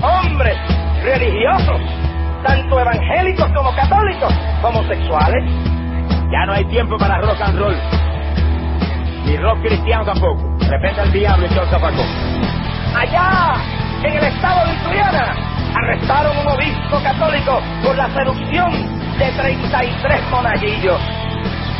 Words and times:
hombres 0.00 0.56
religiosos, 1.02 1.80
tanto 2.44 2.80
evangélicos 2.80 3.48
como 3.54 3.74
católicos, 3.74 4.32
homosexuales. 4.62 5.44
Ya 6.30 6.46
no 6.46 6.52
hay 6.52 6.64
tiempo 6.66 6.96
para 6.98 7.20
rock 7.20 7.40
and 7.40 7.58
roll. 7.58 7.76
Ni 9.24 9.36
rock 9.36 9.60
cristiano 9.62 10.04
tampoco. 10.04 10.42
Repente 10.68 11.02
el 11.02 11.12
diablo 11.12 11.46
y 11.46 11.48
todo 11.48 11.66
zapacó. 11.66 12.02
Allá, 12.94 13.54
en 14.02 14.16
el 14.16 14.24
estado 14.24 14.66
de 14.66 14.72
Louisiana, 14.72 15.34
arrestaron 15.74 16.36
un 16.38 16.48
obispo 16.48 17.02
católico 17.02 17.60
por 17.82 17.96
la 17.96 18.08
seducción 18.10 18.70
de 19.18 19.32
33 19.32 20.30
monaguillos. 20.30 21.00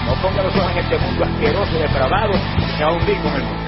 No 0.06 0.14
ponga 0.22 0.42
los 0.42 0.56
ojos 0.56 0.72
en 0.72 0.78
este 0.78 0.98
mundo 0.98 1.24
asqueroso 1.24 1.76
y 1.76 1.82
depravado 1.82 2.32
que 2.76 2.82
aún 2.82 2.98
vi 3.06 3.14
con 3.16 3.34
el 3.34 3.42
mundo. 3.42 3.67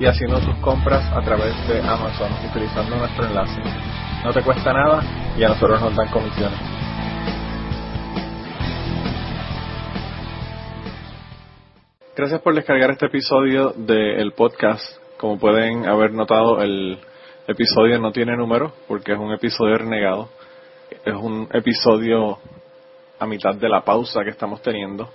y 0.00 0.06
haciendo 0.06 0.40
tus 0.40 0.56
compras 0.56 1.04
a 1.12 1.20
través 1.20 1.54
de 1.68 1.78
Amazon 1.78 2.32
utilizando 2.48 2.96
nuestro 2.96 3.26
enlace. 3.26 3.60
No 4.24 4.32
te 4.32 4.42
cuesta 4.42 4.72
nada 4.72 5.02
y 5.36 5.44
a 5.44 5.48
nosotros 5.48 5.78
nos 5.78 5.94
dan 5.94 6.08
comisiones. 6.08 6.58
Gracias 12.16 12.40
por 12.40 12.54
descargar 12.54 12.92
este 12.92 13.06
episodio 13.06 13.74
del 13.76 14.32
podcast. 14.32 14.82
Como 15.18 15.38
pueden 15.38 15.86
haber 15.86 16.12
notado, 16.12 16.62
el 16.62 16.98
episodio 17.46 17.98
no 17.98 18.10
tiene 18.10 18.34
número 18.38 18.72
porque 18.88 19.12
es 19.12 19.18
un 19.18 19.32
episodio 19.32 19.76
renegado. 19.76 20.30
Es 21.04 21.14
un 21.14 21.46
episodio 21.52 22.38
a 23.18 23.26
mitad 23.26 23.54
de 23.54 23.68
la 23.68 23.82
pausa 23.82 24.24
que 24.24 24.30
estamos 24.30 24.62
teniendo. 24.62 25.10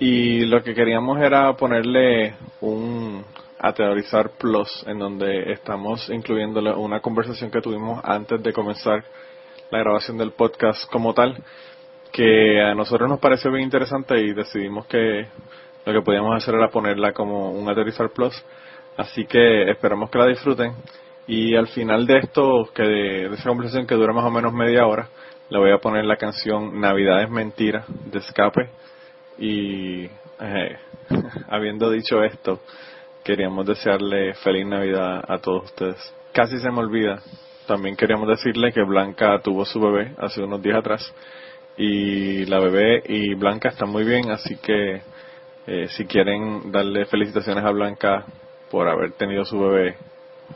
Y 0.00 0.44
lo 0.46 0.60
que 0.64 0.74
queríamos 0.74 1.20
era 1.20 1.56
ponerle 1.56 2.34
un 2.60 3.24
Ateorizar 3.62 4.30
Plus, 4.38 4.84
en 4.88 4.98
donde 4.98 5.52
estamos 5.52 6.10
incluyendo 6.10 6.60
una 6.80 6.98
conversación 7.00 7.50
que 7.50 7.60
tuvimos 7.60 8.00
antes 8.02 8.42
de 8.42 8.52
comenzar 8.52 9.04
la 9.70 9.78
grabación 9.78 10.18
del 10.18 10.32
podcast 10.32 10.90
como 10.90 11.14
tal, 11.14 11.36
que 12.10 12.60
a 12.60 12.74
nosotros 12.74 13.08
nos 13.08 13.20
pareció 13.20 13.52
bien 13.52 13.62
interesante 13.62 14.18
y 14.18 14.34
decidimos 14.34 14.86
que 14.86 15.28
lo 15.86 15.92
que 15.92 16.02
podíamos 16.02 16.36
hacer 16.36 16.56
era 16.56 16.70
ponerla 16.70 17.12
como 17.12 17.52
un 17.52 17.68
Ateorizar 17.68 18.10
Plus. 18.10 18.34
Así 18.96 19.24
que 19.26 19.70
esperamos 19.70 20.10
que 20.10 20.18
la 20.18 20.26
disfruten. 20.26 20.74
Y 21.28 21.54
al 21.54 21.68
final 21.68 22.04
de 22.04 22.18
esto, 22.18 22.68
que 22.74 22.82
de, 22.82 23.26
esa 23.26 23.48
conversación 23.48 23.86
que 23.86 23.94
dura 23.94 24.12
más 24.12 24.24
o 24.24 24.30
menos 24.30 24.52
media 24.52 24.86
hora, 24.86 25.08
le 25.48 25.58
voy 25.58 25.70
a 25.70 25.78
poner 25.78 26.04
la 26.04 26.16
canción 26.16 26.80
Navidad 26.80 27.22
es 27.22 27.30
mentira 27.30 27.84
de 27.88 28.18
Escape. 28.18 28.70
Y 29.38 30.04
eh, 30.40 30.78
habiendo 31.48 31.90
dicho 31.90 32.22
esto, 32.24 32.60
queríamos 33.24 33.66
desearle 33.66 34.34
feliz 34.34 34.66
Navidad 34.66 35.24
a 35.26 35.38
todos 35.38 35.64
ustedes. 35.64 36.14
Casi 36.32 36.58
se 36.58 36.70
me 36.70 36.80
olvida, 36.80 37.20
también 37.66 37.96
queríamos 37.96 38.28
decirle 38.28 38.72
que 38.72 38.82
Blanca 38.82 39.40
tuvo 39.42 39.64
su 39.64 39.80
bebé 39.80 40.14
hace 40.18 40.42
unos 40.42 40.62
días 40.62 40.78
atrás 40.78 41.14
y 41.76 42.44
la 42.46 42.58
bebé 42.58 43.02
y 43.06 43.34
Blanca 43.34 43.68
están 43.68 43.90
muy 43.90 44.04
bien, 44.04 44.30
así 44.30 44.56
que 44.56 45.02
eh, 45.66 45.88
si 45.88 46.06
quieren 46.06 46.72
darle 46.72 47.04
felicitaciones 47.06 47.64
a 47.64 47.70
Blanca 47.70 48.24
por 48.70 48.88
haber 48.88 49.12
tenido 49.12 49.44
su 49.44 49.58
bebé 49.60 49.96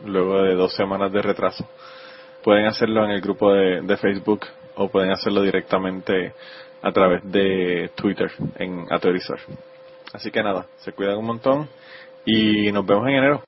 luego 0.05 0.43
de 0.43 0.55
dos 0.55 0.75
semanas 0.75 1.13
de 1.13 1.23
retraso, 1.23 1.67
pueden 2.43 2.67
hacerlo 2.67 3.05
en 3.05 3.11
el 3.11 3.21
grupo 3.21 3.53
de, 3.53 3.83
de 3.83 3.97
Facebook 3.97 4.47
o 4.75 4.89
pueden 4.89 5.11
hacerlo 5.11 5.43
directamente 5.43 6.33
a 6.83 6.93
través 6.93 7.23
de 7.31 7.91
Twitter 7.95 8.31
en 8.57 8.87
Ateorizar. 8.91 9.39
Así 10.13 10.31
que 10.31 10.43
nada, 10.43 10.67
se 10.79 10.93
cuidan 10.93 11.19
un 11.19 11.27
montón 11.27 11.69
y 12.27 12.71
nos 12.73 12.85
vemos 12.85 13.07
en 13.09 13.15
enero. 13.15 13.43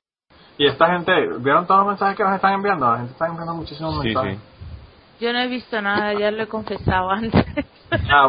Y 0.57 0.65
esta 0.65 0.87
gente, 0.87 1.13
¿vieron 1.39 1.67
todos 1.67 1.81
los 1.81 1.87
mensajes 1.89 2.17
que 2.17 2.23
nos 2.23 2.35
están 2.35 2.53
enviando? 2.53 2.89
La 2.89 2.97
gente 2.97 3.11
está 3.13 3.27
enviando 3.27 3.53
muchísimos 3.53 4.03
mensajes. 4.03 4.39
Yo 5.19 5.33
no 5.33 5.39
he 5.39 5.47
visto 5.47 5.81
nada, 5.81 6.13
ya 6.13 6.31
lo 6.31 6.43
he 6.43 6.47
confesado 6.47 7.11
antes. 7.11 7.45
Ah, 7.91 8.27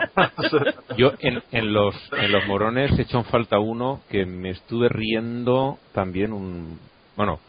Yo 0.97 1.13
en, 1.19 1.43
en 1.53 1.75
los 1.75 1.95
en 2.17 2.33
los 2.33 2.47
morones 2.47 2.99
he 2.99 3.03
hecho 3.03 3.19
en 3.19 3.25
falta 3.25 3.59
uno 3.59 4.01
que 4.09 4.25
me 4.25 4.49
estuve 4.49 4.89
riendo 4.89 5.77
también 5.93 6.33
un 6.33 6.79
bueno 7.15 7.41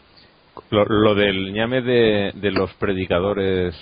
lo, 0.68 0.84
lo 0.84 1.14
del 1.14 1.54
ñame 1.54 1.80
de, 1.80 2.32
de 2.34 2.50
los 2.50 2.70
predicadores 2.74 3.74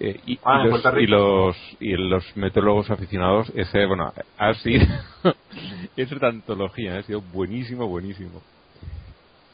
eh, 0.00 0.20
y, 0.26 0.38
Ah, 0.44 0.62
y, 0.64 0.68
los, 0.68 0.84
y 0.98 1.06
los 1.06 1.56
y 1.80 1.92
los 1.96 2.36
meteorólogos 2.36 2.90
aficionados 2.90 3.50
ese 3.54 3.86
bueno 3.86 4.12
ha 4.38 4.54
sido 4.54 4.84
esa 5.96 6.26
antología 6.26 6.98
ha 6.98 7.02
sido 7.02 7.20
buenísimo 7.20 7.86
buenísimo. 7.88 8.42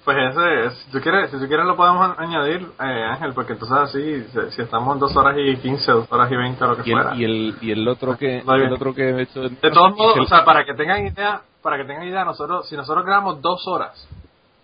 Pues 0.04 0.16
ese, 0.18 0.70
si 0.82 0.90
tú 0.90 1.00
quieres, 1.00 1.30
si 1.30 1.38
tú 1.38 1.46
quieres 1.46 1.64
lo 1.64 1.76
podemos 1.76 2.18
añadir, 2.18 2.60
eh, 2.80 3.04
Ángel, 3.12 3.34
porque 3.34 3.52
entonces 3.52 3.78
así, 3.78 4.24
si, 4.32 4.50
si 4.56 4.62
estamos 4.62 4.94
en 4.94 4.98
dos 4.98 5.14
horas 5.16 5.36
y 5.38 5.56
quince, 5.58 5.92
dos 5.92 6.10
horas 6.10 6.28
y 6.32 6.34
veinte, 6.36 6.64
lo 6.66 6.76
que 6.76 6.90
y 6.90 6.92
el, 6.92 6.98
fuera. 7.02 7.16
y 7.16 7.24
el 7.24 7.54
y 7.60 7.70
el 7.70 7.86
otro 7.86 8.18
que 8.18 8.38
el 8.46 8.72
otro 8.72 8.92
que 8.94 9.10
he 9.10 9.22
hecho 9.22 9.42
De 9.48 9.70
todos 9.70 9.94
modos, 9.96 10.16
el- 10.16 10.22
o 10.22 10.26
sea, 10.26 10.44
para 10.44 10.64
que 10.64 10.74
tengan 10.74 11.06
idea, 11.06 11.42
para 11.62 11.76
que 11.76 11.84
tengan 11.84 12.08
idea, 12.08 12.24
nosotros, 12.24 12.68
si 12.68 12.76
nosotros 12.76 13.04
grabamos 13.06 13.40
dos 13.40 13.62
horas, 13.68 14.08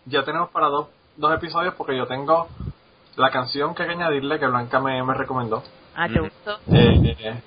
ya 0.06 0.24
tenemos 0.24 0.50
para 0.50 0.66
dos, 0.66 0.88
dos 1.16 1.32
episodios 1.32 1.74
porque 1.74 1.96
yo 1.96 2.06
tengo 2.08 2.48
la 3.18 3.30
canción 3.30 3.74
que 3.74 3.82
hay 3.82 3.88
que 3.88 3.94
añadirle 3.94 4.38
que 4.38 4.46
Blanca 4.46 4.80
me, 4.80 5.02
me 5.02 5.12
recomendó. 5.12 5.62
Ah, 5.94 6.08
¿te 6.08 6.20
gustó? 6.20 6.58
Eh, 6.72 7.16
eh, 7.18 7.42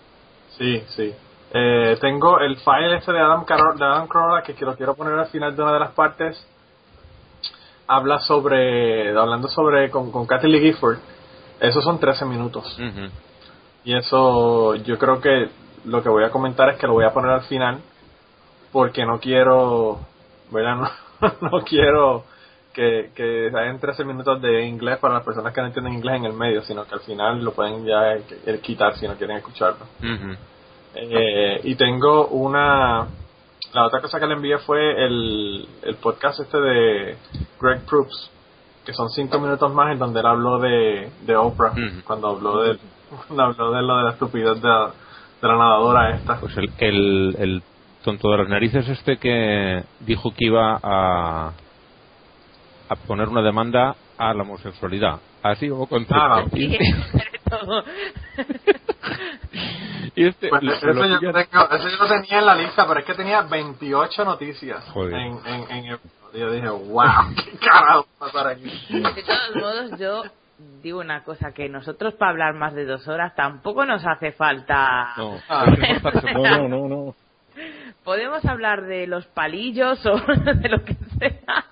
sí, 0.58 0.84
sí. 0.90 1.14
Eh, 1.54 1.98
tengo 2.00 2.40
el 2.40 2.58
file 2.58 2.98
este 2.98 3.14
de 3.14 3.20
Adam, 3.20 3.46
Carol, 3.46 3.78
de 3.78 3.86
Adam 3.86 4.08
Carolla 4.08 4.44
que 4.44 4.54
lo 4.66 4.76
quiero 4.76 4.96
poner 4.96 5.18
al 5.18 5.28
final 5.28 5.56
de 5.56 5.64
una 5.64 5.74
de 5.74 5.80
las 5.80 5.92
partes. 5.92 6.46
Habla 7.88 8.20
sobre, 8.20 9.18
hablando 9.18 9.48
sobre, 9.48 9.90
con, 9.90 10.12
con 10.12 10.26
Kathy 10.28 10.48
Lee 10.48 10.60
Gifford. 10.60 11.00
Esos 11.60 11.84
son 11.84 12.00
13 12.00 12.26
minutos. 12.26 12.78
Ujú. 12.78 13.10
Y 13.86 13.96
eso, 13.96 14.76
yo 14.76 14.98
creo 14.98 15.22
que 15.22 15.50
lo 15.86 16.04
que 16.04 16.10
voy 16.10 16.24
a 16.24 16.32
comentar 16.32 16.70
es 16.70 16.78
que 16.78 16.88
lo 16.88 16.94
voy 16.94 17.06
a 17.06 17.14
poner 17.14 17.32
al 17.32 17.44
final. 17.44 17.80
Porque 18.74 19.06
no 19.06 19.20
quiero, 19.20 20.00
¿verdad? 20.52 20.92
No, 21.22 21.52
no 21.52 21.64
quiero 21.64 22.24
que, 22.74 23.12
que 23.16 23.52
hayan 23.54 23.80
13 23.80 24.06
minutos 24.06 24.42
de 24.42 24.66
inglés 24.66 24.98
para 25.00 25.16
las 25.16 25.24
personas 25.24 25.54
que 25.54 25.62
no 25.62 25.68
entienden 25.68 25.94
inglés 25.94 26.18
en 26.18 26.26
el 26.26 26.34
medio, 26.34 26.62
sino 26.64 26.86
que 26.86 26.96
al 26.96 27.02
final 27.02 27.44
lo 27.44 27.54
pueden 27.54 27.86
ya 27.86 28.14
eh, 28.14 28.60
quitar 28.62 28.96
si 28.96 29.08
no 29.08 29.16
quieren 29.16 29.38
escucharlo. 29.38 29.86
Eh, 30.96 31.62
y 31.64 31.76
tengo 31.76 32.28
una. 32.28 33.08
La 33.74 33.86
otra 33.86 34.02
cosa 34.02 34.20
que 34.20 34.28
le 34.28 34.34
envié 34.34 34.58
fue 34.58 35.06
el, 35.06 35.66
el 35.84 35.96
podcast 35.96 36.42
este 36.42 36.60
de 36.60 37.18
Greg 37.60 37.86
Proops, 37.86 38.30
que 38.86 38.94
son 38.94 39.10
cinco 39.10 39.40
minutos 39.40 39.74
más 39.74 39.94
en 39.94 40.00
donde 40.00 40.20
él 40.20 40.26
habló 40.26 40.60
de, 40.60 41.10
de 41.22 41.36
Oprah, 41.36 41.74
cuando 42.06 42.30
habló 42.30 42.64
de 42.64 42.78
cuando 43.28 43.44
habló 43.44 43.72
de 43.72 43.82
lo 43.82 43.98
de 43.98 44.04
la 44.04 44.12
estupidez 44.12 44.62
de 44.62 44.68
la, 44.68 44.92
de 45.42 45.48
la 45.48 45.58
nadadora 45.58 46.16
esta. 46.16 46.40
Pues 46.40 46.58
el, 46.58 46.70
el, 46.80 47.36
el 47.40 47.64
tonto 48.04 48.30
de 48.32 48.38
las 48.38 48.50
narices 48.50 48.88
este 48.90 49.18
que 49.18 49.84
dijo 50.02 50.32
que 50.32 50.46
iba 50.46 50.80
a, 50.82 51.52
a 52.92 52.96
poner 52.96 53.30
una 53.30 53.42
demanda 53.42 53.96
a 54.18 54.34
la 54.34 54.42
homosexualidad. 54.44 55.20
Así 55.44 55.70
como 55.70 55.88
concepto. 55.88 56.16
Ah, 56.22 56.44
Sí, 56.52 56.76
este- 56.78 57.40
todo. 57.50 57.84
y 60.16 60.26
este 60.26 60.50
Pues 60.50 60.64
lo- 60.64 60.74
eso, 60.74 60.86
lo 60.88 61.20
yo 61.22 61.32
tengo- 61.34 61.70
eso 61.72 61.90
yo 61.90 61.98
lo 61.98 62.08
tenía 62.08 62.40
en 62.40 62.46
la 62.46 62.56
lista, 62.56 62.86
pero 62.88 63.00
es 63.00 63.06
que 63.06 63.14
tenía 63.14 63.42
28 63.42 64.26
noticias 64.26 64.84
Joder. 64.90 65.14
en, 65.14 65.40
en, 65.46 65.72
en 65.72 65.86
el- 65.86 66.00
yo 66.34 66.52
dije, 66.52 66.70
wow, 66.70 67.04
qué 67.36 67.58
carajo 67.58 68.06
va 68.22 68.28
a 68.28 68.32
pasar 68.32 68.48
aquí. 68.48 68.64
De 68.90 69.24
todos 69.24 69.56
modos, 69.56 70.00
yo 70.00 70.24
digo 70.84 71.00
una 71.00 71.24
cosa, 71.24 71.52
que 71.54 71.70
nosotros 71.70 72.14
para 72.16 72.32
hablar 72.32 72.54
más 72.56 72.74
de 72.74 72.86
dos 72.86 73.08
horas 73.08 73.36
tampoco 73.36 73.86
nos 73.86 74.06
hace 74.06 74.32
falta... 74.34 75.14
No, 75.18 75.40
Ah. 75.50 75.66
No, 76.36 76.44
no, 76.44 76.68
no, 76.68 76.88
no. 76.88 77.16
Podemos 78.04 78.44
hablar 78.46 78.84
de 78.86 79.08
los 79.08 79.26
palillos 79.28 80.04
o 80.06 80.16
de 80.56 80.70
lo 80.70 80.84
que 80.84 80.96
sea. 81.20 81.66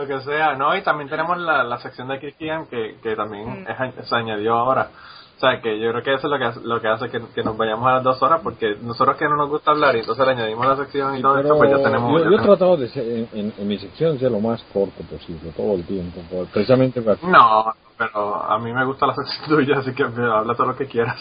Lo 0.00 0.06
que 0.06 0.20
sea, 0.22 0.54
¿no? 0.54 0.76
Y 0.76 0.82
también 0.82 1.08
tenemos 1.08 1.38
la, 1.38 1.62
la 1.64 1.78
sección 1.78 2.08
de 2.08 2.18
Christian 2.18 2.66
que, 2.66 2.96
que 3.02 3.16
también 3.16 3.66
es- 3.68 4.08
se 4.08 4.16
añadió 4.16 4.54
ahora. 4.54 4.90
O 5.36 5.38
sea, 5.38 5.60
que 5.60 5.78
yo 5.78 5.90
creo 5.90 6.02
que 6.02 6.14
eso 6.14 6.26
es 6.28 6.30
lo 6.30 6.38
que 6.38 6.44
hace, 6.46 6.60
lo 6.62 6.80
que, 6.80 6.88
hace 6.88 7.10
que, 7.10 7.20
que 7.34 7.42
nos 7.42 7.58
vayamos 7.58 7.86
a 7.86 7.94
las 7.96 8.02
dos 8.02 8.22
horas, 8.22 8.40
porque 8.42 8.74
nosotros 8.80 9.16
que 9.18 9.26
no 9.28 9.36
nos 9.36 9.50
gusta 9.50 9.72
hablar 9.72 9.94
y 9.94 9.98
entonces 10.00 10.24
le 10.24 10.32
añadimos 10.32 10.66
la 10.66 10.76
sección 10.76 11.14
y 11.14 11.20
todo 11.20 11.34
Pero 11.34 11.48
esto, 11.48 11.58
pues 11.58 11.70
ya 11.70 11.82
tenemos... 11.82 12.22
yo, 12.22 12.30
yo 12.30 12.36
he 12.38 12.42
tratado 12.42 12.76
de 12.78 12.88
ser, 12.88 13.04
en, 13.06 13.28
en- 13.34 13.52
en 13.58 13.68
mi 13.68 13.76
sección 13.78 14.18
ser 14.18 14.30
lo 14.32 14.40
más 14.40 14.62
corto 14.72 15.02
posible, 15.10 15.52
todo 15.54 15.74
el 15.74 15.84
tiempo, 15.86 16.20
precisamente 16.50 17.02
para- 17.02 17.18
No, 17.22 17.70
pero 17.98 18.42
a 18.50 18.58
mí 18.60 18.72
me 18.72 18.82
gusta 18.86 19.06
la 19.08 19.14
sección 19.26 19.46
tuya, 19.58 19.78
así 19.80 19.92
que 19.94 20.04
habla 20.04 20.54
todo 20.54 20.68
lo 20.68 20.76
que 20.76 20.86
quieras. 20.86 21.18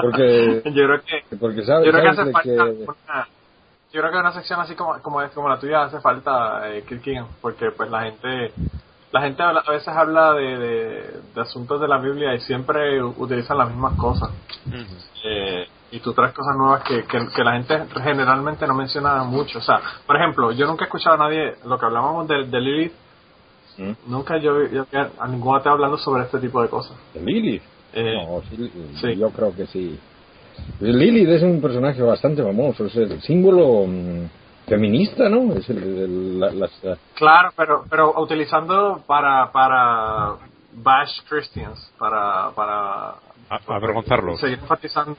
Porque- 0.00 0.62
yo 0.74 0.84
creo 0.86 1.02
que... 1.02 1.36
porque 1.36 1.62
sabes, 1.66 1.84
Yo 1.86 1.92
creo 1.92 2.10
que 2.10 2.16
sabes 2.16 2.18
hace 2.20 2.32
falta 2.32 2.64
que- 2.64 2.84
una, 2.88 3.28
yo 3.92 4.00
creo 4.00 4.10
que 4.12 4.18
una 4.18 4.32
sección 4.32 4.60
así 4.60 4.74
como 4.74 5.00
como 5.02 5.20
es 5.22 5.30
como 5.32 5.48
la 5.48 5.58
tuya 5.58 5.82
hace 5.84 6.00
falta 6.00 6.68
eh, 6.70 6.82
Kirkin, 6.88 7.24
porque 7.40 7.70
pues 7.76 7.90
la 7.90 8.02
gente 8.02 8.52
la 9.12 9.20
gente 9.20 9.42
a 9.42 9.52
veces 9.70 9.88
habla 9.88 10.32
de, 10.32 10.58
de, 10.58 11.20
de 11.34 11.40
asuntos 11.40 11.78
de 11.80 11.86
la 11.86 11.98
Biblia 11.98 12.34
y 12.34 12.40
siempre 12.40 13.02
utilizan 13.02 13.58
las 13.58 13.68
mismas 13.68 13.94
cosas 13.96 14.30
Eh, 15.24 15.66
y 15.92 16.00
tú 16.00 16.12
traes 16.14 16.32
cosas 16.32 16.56
nuevas 16.56 16.82
que, 16.84 17.04
que, 17.04 17.18
que 17.36 17.44
la 17.44 17.52
gente 17.52 17.86
generalmente 18.02 18.66
no 18.66 18.74
menciona 18.74 19.22
mucho 19.24 19.58
o 19.58 19.62
sea 19.62 19.80
por 20.06 20.16
ejemplo 20.16 20.50
yo 20.52 20.66
nunca 20.66 20.84
he 20.84 20.86
escuchado 20.86 21.14
a 21.16 21.18
nadie 21.18 21.54
lo 21.64 21.78
que 21.78 21.86
hablábamos 21.86 22.26
de, 22.28 22.46
de 22.46 22.60
Lilith 22.60 22.92
¿Mm? 23.78 23.92
nunca 24.06 24.36
yo, 24.38 24.66
yo 24.68 24.86
a 25.18 25.28
ninguno 25.28 25.60
te 25.60 25.68
hablando 25.68 25.98
sobre 25.98 26.22
este 26.24 26.38
tipo 26.38 26.60
de 26.62 26.68
cosas 26.68 26.96
¿De 27.14 27.20
Lilith? 27.20 27.62
Eh, 27.92 28.16
No, 28.26 28.40
sí, 28.48 28.72
sí. 29.00 29.16
yo 29.16 29.28
creo 29.30 29.54
que 29.54 29.66
sí. 29.66 30.00
Lilith 30.80 31.28
es 31.28 31.42
un 31.42 31.60
personaje 31.60 32.02
bastante 32.02 32.42
famoso, 32.42 32.86
es 32.86 32.96
el 32.96 33.20
símbolo 33.22 33.86
mm, 33.86 34.26
feminista, 34.68 35.28
¿no? 35.28 35.52
Es 35.54 35.68
el, 35.70 35.78
el- 35.78 36.40
la- 36.40 36.52
las, 36.52 36.70
Claro, 37.14 37.50
pero 37.56 37.84
pero 37.88 38.20
utilizando 38.20 39.02
para 39.06 39.50
para 39.52 40.34
bash 40.74 41.20
Christians, 41.28 41.92
para 41.98 42.50
para 42.54 43.10
A- 43.50 43.60
avergonzarlos. 43.68 44.40
seguir 44.40 44.58
enfatizando, 44.60 45.16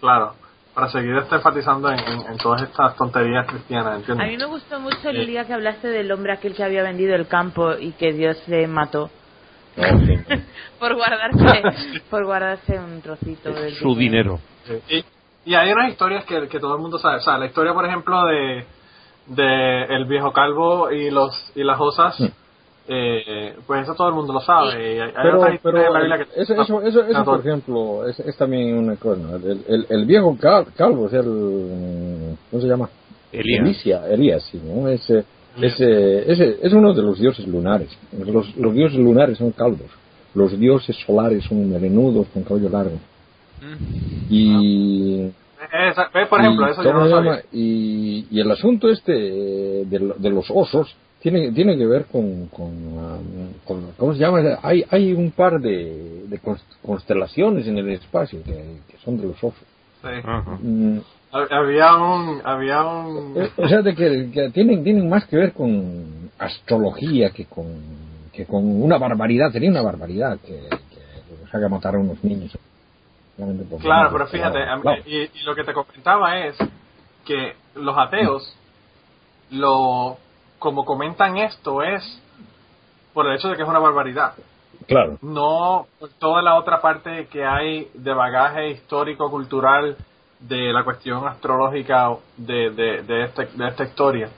claro, 0.00 0.34
para 0.74 0.88
seguir 0.90 1.14
enfatizando 1.30 1.90
en, 1.90 1.98
en- 2.00 2.26
en 2.32 2.36
todas 2.38 2.62
estas 2.62 2.96
tonterías 2.96 3.46
cristianas, 3.46 3.92
A 3.92 3.96
¿entiendes? 3.96 4.28
mí 4.28 4.36
me 4.38 4.46
gustó 4.46 4.80
mucho 4.80 5.10
el 5.10 5.26
día 5.26 5.44
que 5.46 5.52
hablaste 5.52 5.88
del 5.88 6.10
hombre 6.10 6.32
aquel 6.32 6.54
que 6.54 6.64
había 6.64 6.82
vendido 6.82 7.14
el 7.14 7.26
campo 7.28 7.74
y 7.78 7.92
que 7.92 8.12
Dios 8.12 8.42
le 8.48 8.66
mató. 8.66 9.10
No, 9.76 10.06
sí. 10.06 10.14
por 10.78 10.94
guardarse 10.94 11.62
por 12.10 12.24
guardarse 12.24 12.78
un 12.78 13.00
trocito 13.02 13.50
del 13.52 13.74
Su 13.74 13.94
dinero. 13.94 14.38
Y, 14.88 15.04
y 15.50 15.54
hay 15.54 15.70
unas 15.72 15.90
historias 15.90 16.24
que, 16.24 16.48
que 16.48 16.58
todo 16.58 16.74
el 16.74 16.80
mundo 16.82 16.98
sabe, 16.98 17.16
o 17.18 17.20
sea, 17.20 17.38
la 17.38 17.46
historia, 17.46 17.72
por 17.74 17.84
ejemplo, 17.86 18.24
de 18.24 18.64
de 19.26 19.82
el 19.84 20.04
viejo 20.04 20.32
calvo 20.32 20.90
y 20.92 21.10
los 21.10 21.32
y 21.56 21.64
las 21.64 21.80
osas, 21.80 22.16
eh, 22.88 23.56
pues 23.66 23.82
eso 23.82 23.94
todo 23.94 24.08
el 24.08 24.14
mundo 24.14 24.32
lo 24.32 24.40
sabe. 24.40 24.94
Y 24.94 25.00
hay, 25.00 25.10
Pero, 25.12 25.38
otras 25.40 25.58
pero 25.62 25.78
historias 25.78 25.86
en 25.86 25.92
la 25.92 26.00
Biblia 26.00 26.18
que 26.18 26.40
eso, 26.42 26.54
eso, 26.62 26.82
eso, 26.82 27.02
eso, 27.04 27.24
por 27.24 27.40
ejemplo, 27.40 28.06
es, 28.08 28.20
es 28.20 28.36
también 28.36 28.78
una 28.78 28.94
cosa. 28.96 29.20
¿no? 29.20 29.36
El, 29.36 29.64
el, 29.66 29.86
el 29.88 30.04
viejo 30.06 30.36
cal- 30.40 30.66
calvo 30.76 31.06
es 31.08 31.12
el. 31.14 32.36
¿Cómo 32.50 32.62
se 32.62 32.68
llama? 32.68 32.88
Elías. 33.32 33.60
Elías, 33.84 34.04
Elías, 34.10 34.42
sí, 34.44 34.60
¿no? 34.64 34.88
Ese, 34.88 35.24
ese, 35.62 36.32
ese 36.32 36.58
es 36.62 36.72
uno 36.72 36.92
de 36.94 37.02
los 37.02 37.18
dioses 37.18 37.46
lunares. 37.46 37.88
Los, 38.26 38.56
los 38.56 38.74
dioses 38.74 38.98
lunares 38.98 39.38
son 39.38 39.52
calvos. 39.52 39.88
Los 40.34 40.58
dioses 40.58 40.96
solares 41.06 41.44
son 41.44 41.70
melenudos 41.70 42.26
con 42.32 42.42
cabello 42.42 42.68
largo. 42.68 42.98
Y. 44.30 45.30
Esa- 45.90 46.10
ve, 46.14 46.26
por 46.26 46.40
ejemplo, 46.40 46.66
y, 46.68 46.70
eso. 47.06 47.46
Y, 47.52 48.26
y 48.30 48.40
el 48.40 48.50
asunto 48.50 48.88
este 48.88 49.12
de, 49.12 49.98
lo- 49.98 50.14
de 50.14 50.30
los 50.30 50.46
osos 50.50 50.94
tiene, 51.20 51.50
tiene 51.52 51.76
que 51.76 51.86
ver 51.86 52.04
con, 52.06 52.46
con, 52.46 52.70
ah, 52.98 53.18
con- 53.64 53.90
¿cómo 53.96 54.12
se 54.12 54.20
llama? 54.20 54.40
Hay, 54.62 54.84
hay 54.90 55.12
un 55.12 55.30
par 55.32 55.60
de, 55.60 56.24
de 56.28 56.40
cons- 56.40 56.62
constelaciones 56.82 57.66
en 57.66 57.78
el 57.78 57.88
espacio 57.90 58.42
que, 58.44 58.52
que 58.88 58.96
son 59.04 59.16
de 59.18 59.24
los 59.28 59.36
osos. 59.42 59.54
Sí. 60.02 60.08
Mm, 60.62 60.98
Había 61.32 61.94
un, 61.96 62.40
había 62.44 62.82
un, 62.84 63.48
o 63.56 63.68
sea, 63.68 63.82
de 63.82 63.94
que, 63.94 64.30
que 64.32 64.50
tienen, 64.50 64.82
tienen 64.84 65.08
más 65.08 65.26
que 65.26 65.36
ver 65.36 65.52
con 65.52 66.30
astrología 66.38 67.30
que 67.30 67.44
con, 67.46 67.66
que 68.32 68.46
con 68.46 68.64
una 68.82 68.96
barbaridad. 68.96 69.50
Sería 69.50 69.70
una 69.70 69.82
barbaridad 69.82 70.38
que, 70.40 70.68
que 70.70 71.42
los 71.42 71.54
haga 71.54 71.68
matar 71.68 71.94
a 71.96 71.98
unos 71.98 72.22
niños. 72.24 72.56
Por- 73.36 73.80
claro, 73.80 74.10
pero 74.12 74.26
fíjate, 74.28 74.62
a 74.62 74.76
mí- 74.76 74.82
Claro. 74.82 75.02
y, 75.04 75.16
y 75.34 75.42
lo 75.44 75.54
que 75.54 75.64
te 75.64 75.74
comentaba 75.74 76.38
es 76.46 76.56
que 77.26 77.54
los 77.74 77.96
ateos, 77.98 78.56
lo, 79.50 80.16
como 80.58 80.84
comentan 80.86 81.36
esto 81.36 81.82
es 81.82 82.02
por 83.12 83.26
el 83.26 83.36
hecho 83.36 83.48
de 83.48 83.56
que 83.56 83.62
es 83.62 83.68
una 83.68 83.78
barbaridad, 83.78 84.32
Claro. 84.86 85.18
no 85.20 85.86
por 85.98 86.08
toda 86.18 86.40
la 86.40 86.54
otra 86.56 86.80
parte 86.80 87.26
que 87.26 87.44
hay 87.44 87.88
de 87.94 88.14
bagaje 88.14 88.70
histórico, 88.70 89.30
cultural, 89.30 89.96
de 90.40 90.72
la 90.72 90.84
cuestión 90.84 91.26
astrológica 91.26 92.10
de, 92.36 92.70
de, 92.70 93.02
de, 93.02 93.24
este- 93.24 93.48
de 93.54 93.68
esta 93.68 93.84
historia. 93.84 94.28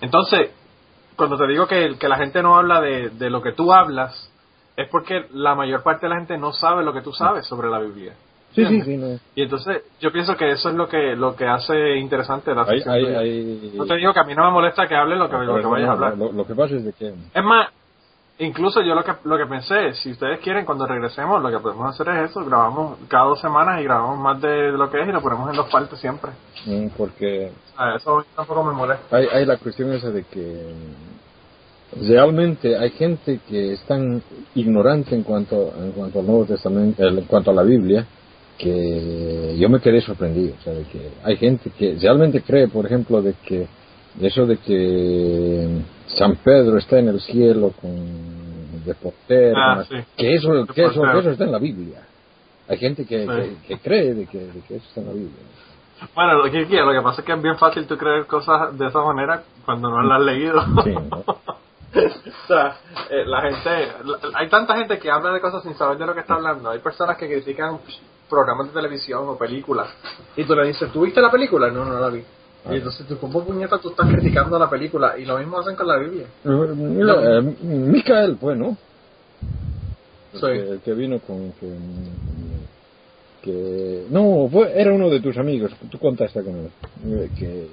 Entonces, 0.00 0.50
cuando 1.16 1.36
te 1.36 1.46
digo 1.48 1.66
que, 1.66 1.96
que 1.98 2.08
la 2.08 2.16
gente 2.16 2.42
no 2.42 2.56
habla 2.56 2.80
de, 2.80 3.10
de 3.10 3.30
lo 3.30 3.42
que 3.42 3.52
tú 3.52 3.72
hablas, 3.72 4.30
es 4.76 4.88
porque 4.88 5.26
la 5.32 5.54
mayor 5.56 5.82
parte 5.82 6.06
de 6.06 6.10
la 6.10 6.16
gente 6.18 6.38
no 6.38 6.52
sabe 6.52 6.84
lo 6.84 6.92
que 6.92 7.00
tú 7.02 7.12
sabes 7.12 7.44
sobre 7.46 7.68
la 7.68 7.80
Biblia. 7.80 8.12
Sí, 8.54 8.64
sí, 8.64 8.74
¿Entiendes? 8.76 8.84
sí. 8.86 8.96
No. 9.26 9.30
Y 9.34 9.42
entonces 9.42 9.82
yo 10.00 10.10
pienso 10.12 10.36
que 10.36 10.50
eso 10.52 10.68
es 10.70 10.74
lo 10.76 10.88
que 10.88 11.16
lo 11.16 11.34
que 11.36 11.46
hace 11.46 11.96
interesante 11.96 12.54
la 12.54 12.62
Hay, 12.62 12.82
hay, 12.86 13.72
No 13.74 13.84
te 13.84 13.96
digo 13.96 14.12
que 14.14 14.20
a 14.20 14.24
mí 14.24 14.34
no 14.34 14.44
me 14.44 14.52
molesta 14.52 14.86
que 14.86 14.94
hable 14.94 15.16
lo 15.16 15.28
que, 15.28 15.36
lo 15.38 15.56
que 15.56 15.62
No, 15.62 15.70
vayas 15.70 15.88
a 15.88 15.92
hablar. 15.92 16.16
Lo, 16.16 16.32
lo 16.32 16.46
que 16.46 16.54
pasa 16.54 16.76
es 16.76 16.84
de 16.84 16.92
que 16.92 17.08
Es 17.34 17.44
más, 17.44 17.68
incluso 18.38 18.80
yo 18.82 18.94
lo 18.94 19.04
que 19.04 19.12
lo 19.24 19.36
que 19.36 19.46
pensé, 19.46 19.94
si 19.94 20.12
ustedes 20.12 20.40
quieren 20.40 20.64
cuando 20.64 20.86
regresemos, 20.86 21.42
lo 21.42 21.50
que 21.50 21.58
podemos 21.58 21.88
hacer 21.88 22.08
es 22.14 22.30
eso, 22.30 22.44
grabamos 22.44 22.98
cada 23.08 23.24
dos 23.24 23.40
semanas 23.40 23.80
y 23.80 23.84
grabamos 23.84 24.18
más 24.18 24.40
de 24.40 24.72
lo 24.72 24.90
que 24.90 25.00
es 25.00 25.08
y 25.08 25.12
lo 25.12 25.20
ponemos 25.20 25.50
en 25.50 25.56
dos 25.56 25.68
partes 25.70 25.98
siempre. 25.98 26.30
mm, 26.66 26.88
porque 26.96 27.52
sea, 27.76 27.96
eso 27.96 28.24
tampoco 28.34 28.64
me 28.64 28.72
molesta. 28.72 29.16
hay, 29.16 29.26
hay 29.32 29.46
la 29.46 29.56
cuestión 29.56 29.92
esa 29.92 30.10
de 30.10 30.24
que 30.24 30.74
realmente 32.00 32.76
hay 32.76 32.90
gente 32.90 33.40
que 33.48 33.72
es 33.72 33.82
tan 33.84 34.22
ignorante 34.54 35.14
en 35.14 35.22
cuanto 35.22 35.72
en 35.80 35.92
cuanto 35.92 36.20
al 36.20 36.26
Nuevo 36.26 36.44
Testamento, 36.44 37.02
en 37.02 37.22
cuanto 37.22 37.50
a 37.50 37.54
la 37.54 37.62
Biblia, 37.62 38.06
que 38.58 39.56
yo 39.58 39.68
me 39.68 39.80
quedé 39.80 40.00
sorprendido, 40.00 40.54
o 40.58 40.62
sea, 40.62 40.74
de 40.74 40.84
que 40.84 41.10
hay 41.22 41.36
gente 41.36 41.70
que 41.70 41.96
realmente 42.00 42.42
cree, 42.42 42.68
por 42.68 42.86
ejemplo, 42.86 43.22
de 43.22 43.34
que 43.44 43.66
eso 44.20 44.46
de 44.46 44.56
que 44.56 45.68
San 46.06 46.36
Pedro 46.36 46.78
está 46.78 46.98
en 46.98 47.08
el 47.08 47.20
cielo 47.20 47.72
con 47.80 48.27
de 48.88 48.94
portero, 48.94 49.56
Ah, 49.56 49.84
sí. 49.88 49.96
que 50.16 50.34
eso 50.34 50.66
que 50.74 50.84
eso, 50.84 51.02
que 51.02 51.18
eso 51.18 51.30
está 51.30 51.44
en 51.44 51.52
la 51.52 51.58
Biblia. 51.58 52.00
Hay 52.68 52.78
gente 52.78 53.06
que, 53.06 53.20
Sí. 53.26 53.56
que, 53.66 53.76
que 53.76 53.78
cree 53.82 54.14
de 54.14 54.26
que, 54.26 54.38
de 54.38 54.60
que 54.62 54.76
eso 54.76 54.86
está 54.88 55.00
en 55.00 55.06
la 55.06 55.12
Biblia. 55.12 55.42
Bueno, 56.14 56.34
lo 56.34 56.44
que, 56.50 56.60
lo 56.64 56.92
que 56.92 57.02
pasa 57.02 57.20
es 57.22 57.26
que 57.26 57.32
es 57.32 57.42
bien 57.42 57.56
fácil 57.58 57.86
tú 57.86 57.96
creer 57.96 58.26
cosas 58.26 58.76
de 58.78 58.86
esa 58.86 59.00
manera 59.00 59.42
cuando 59.64 59.90
no 59.90 60.02
las 60.02 60.20
has 60.20 60.24
leído. 60.26 60.60
Sí, 60.84 60.92
¿no? 60.94 61.18
o 61.26 62.46
sea, 62.46 62.76
eh, 63.10 63.24
la 63.26 63.40
gente, 63.42 63.92
la- 64.04 64.38
hay 64.38 64.48
tanta 64.48 64.76
gente 64.76 64.98
que 64.98 65.10
habla 65.10 65.32
de 65.32 65.40
cosas 65.40 65.62
sin 65.62 65.74
saber 65.74 65.98
de 65.98 66.06
lo 66.06 66.14
que 66.14 66.20
está 66.20 66.34
hablando. 66.34 66.70
Hay 66.70 66.78
personas 66.80 67.16
que 67.16 67.26
critican 67.26 67.78
programas 68.28 68.68
de 68.68 68.74
televisión 68.74 69.26
o 69.28 69.36
películas. 69.38 69.88
Y 70.36 70.44
tú 70.44 70.54
le 70.54 70.66
dices, 70.68 70.92
¿tú 70.92 71.00
viste 71.02 71.20
la 71.20 71.30
película? 71.30 71.68
No, 71.70 71.84
no 71.84 71.98
la 71.98 72.08
vi. 72.10 72.22
Y 72.70 72.76
entonces 72.76 73.06
tú, 73.06 73.18
¿cómo 73.18 73.44
puñeta 73.44 73.78
tú 73.78 73.90
estás 73.90 74.08
criticando 74.10 74.58
la 74.58 74.68
película? 74.68 75.18
Y 75.18 75.24
lo 75.24 75.38
mismo 75.38 75.58
hacen 75.58 75.74
con 75.76 75.86
la 75.86 75.96
Biblia. 75.98 76.26
Eh, 76.44 76.48
Mira, 76.48 77.38
eh, 77.38 77.42
Micael 77.62 78.36
fue, 78.36 78.56
¿no? 78.56 78.76
El 80.34 80.40
Sí. 80.40 80.46
que, 80.46 80.70
el 80.72 80.80
que 80.80 80.92
vino 80.94 81.18
con 81.20 81.52
que, 81.52 81.72
que 83.42 84.06
no 84.10 84.48
fue 84.52 84.78
era 84.78 84.92
uno 84.92 85.08
de 85.08 85.20
tus 85.20 85.36
amigos 85.38 85.72
tú 85.90 85.98
contaste 85.98 86.42
con 86.42 86.54
él 86.56 86.70
eh, 87.06 87.30
que 87.38 87.66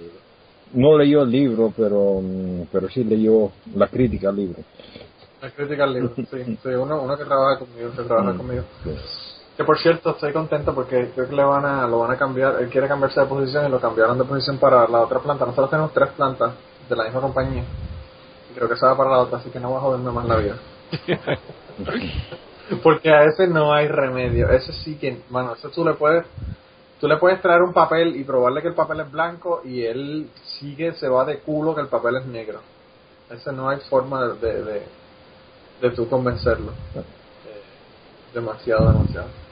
no 0.74 0.98
leyó 0.98 1.24
el 1.24 1.32
libro 1.32 1.74
pero 1.76 2.22
mm, 2.22 2.68
pero 2.72 2.88
sí 2.90 3.04
leyó 3.04 3.52
la 3.76 3.88
crítica 3.88 4.30
al 4.30 4.38
libro 4.38 4.64
La 5.42 5.52
crítica 5.52 5.84
al 5.84 5.94
libro, 5.94 6.14
sí. 6.16 6.26
sí 6.32 6.70
uno, 6.70 7.02
uno 7.02 7.18
que 7.18 7.26
trabaja 7.26 7.60
conmigo, 7.60 7.92
que 7.92 8.04
trabaja 8.04 8.34
Mm. 8.34 8.38
conmigo. 8.38 8.64
Que 9.58 9.64
por 9.64 9.80
cierto, 9.80 10.12
estoy 10.12 10.34
contento 10.34 10.76
porque 10.76 11.12
creo 11.16 11.30
que 11.30 11.36
le 11.36 11.44
van 11.44 11.66
a, 11.66 11.88
lo 11.88 12.00
van 12.00 12.12
a 12.12 12.18
cambiar, 12.18 12.62
él 12.62 12.70
quiere 12.70 12.90
cambiarse 12.90 13.22
de 13.22 13.26
posición 13.26 13.66
y 13.66 13.70
lo 13.70 13.80
cambiaron 13.80 14.18
de 14.18 14.26
posición 14.26 14.58
para 14.58 14.88
la 14.88 15.00
otra 15.02 15.20
planta. 15.20 15.46
Nosotros 15.46 15.70
tenemos 15.70 15.94
tres 15.94 16.10
plantas 16.10 16.54
de 16.90 16.96
la 16.96 17.06
misma 17.06 17.22
compañía. 17.22 17.64
Y 18.52 18.54
creo 18.54 18.68
que 18.68 18.76
se 18.76 18.86
va 18.86 18.98
para 18.98 19.12
la 19.12 19.20
otra, 19.20 19.38
así 19.38 19.50
que 19.50 19.60
no 19.60 19.72
va 19.72 19.78
a 19.78 19.82
joderme 19.82 20.12
más 20.12 20.26
la 20.26 20.36
vida. 20.36 20.56
porque 22.84 23.10
a 23.10 23.24
ese 23.24 23.48
no 23.48 23.74
hay 23.74 23.88
remedio. 23.88 24.50
Ese 24.50 24.74
sí 24.74 24.98
que, 24.98 25.22
bueno, 25.30 25.54
ese 25.54 25.70
tú 25.70 25.86
le 25.86 25.94
puedes, 25.94 26.26
tú 27.00 27.08
le 27.08 27.16
puedes 27.18 27.42
traer 27.42 27.62
un 27.62 27.72
papel 27.72 28.16
y 28.18 28.26
probarle 28.26 28.62
que 28.62 28.68
el 28.68 28.76
papel 28.76 29.00
es 29.00 29.12
blanco 29.12 29.62
y 29.64 29.84
él 29.84 30.30
sigue, 30.60 30.94
se 30.94 31.08
va 31.08 31.24
de 31.24 31.40
culo 31.40 31.74
que 31.74 31.82
el 31.82 31.88
papel 31.88 32.18
es 32.18 32.26
negro. 32.26 32.60
Ese 33.30 33.54
no 33.54 33.70
hay 33.70 33.80
forma 33.90 34.28
de, 34.28 34.34
de, 34.36 34.64
de, 34.64 34.84
de 35.82 35.90
tú 35.92 36.10
convencerlo. 36.10 36.72
Eh, 36.96 37.04
demasiado, 38.34 38.92
demasiado. 38.92 39.45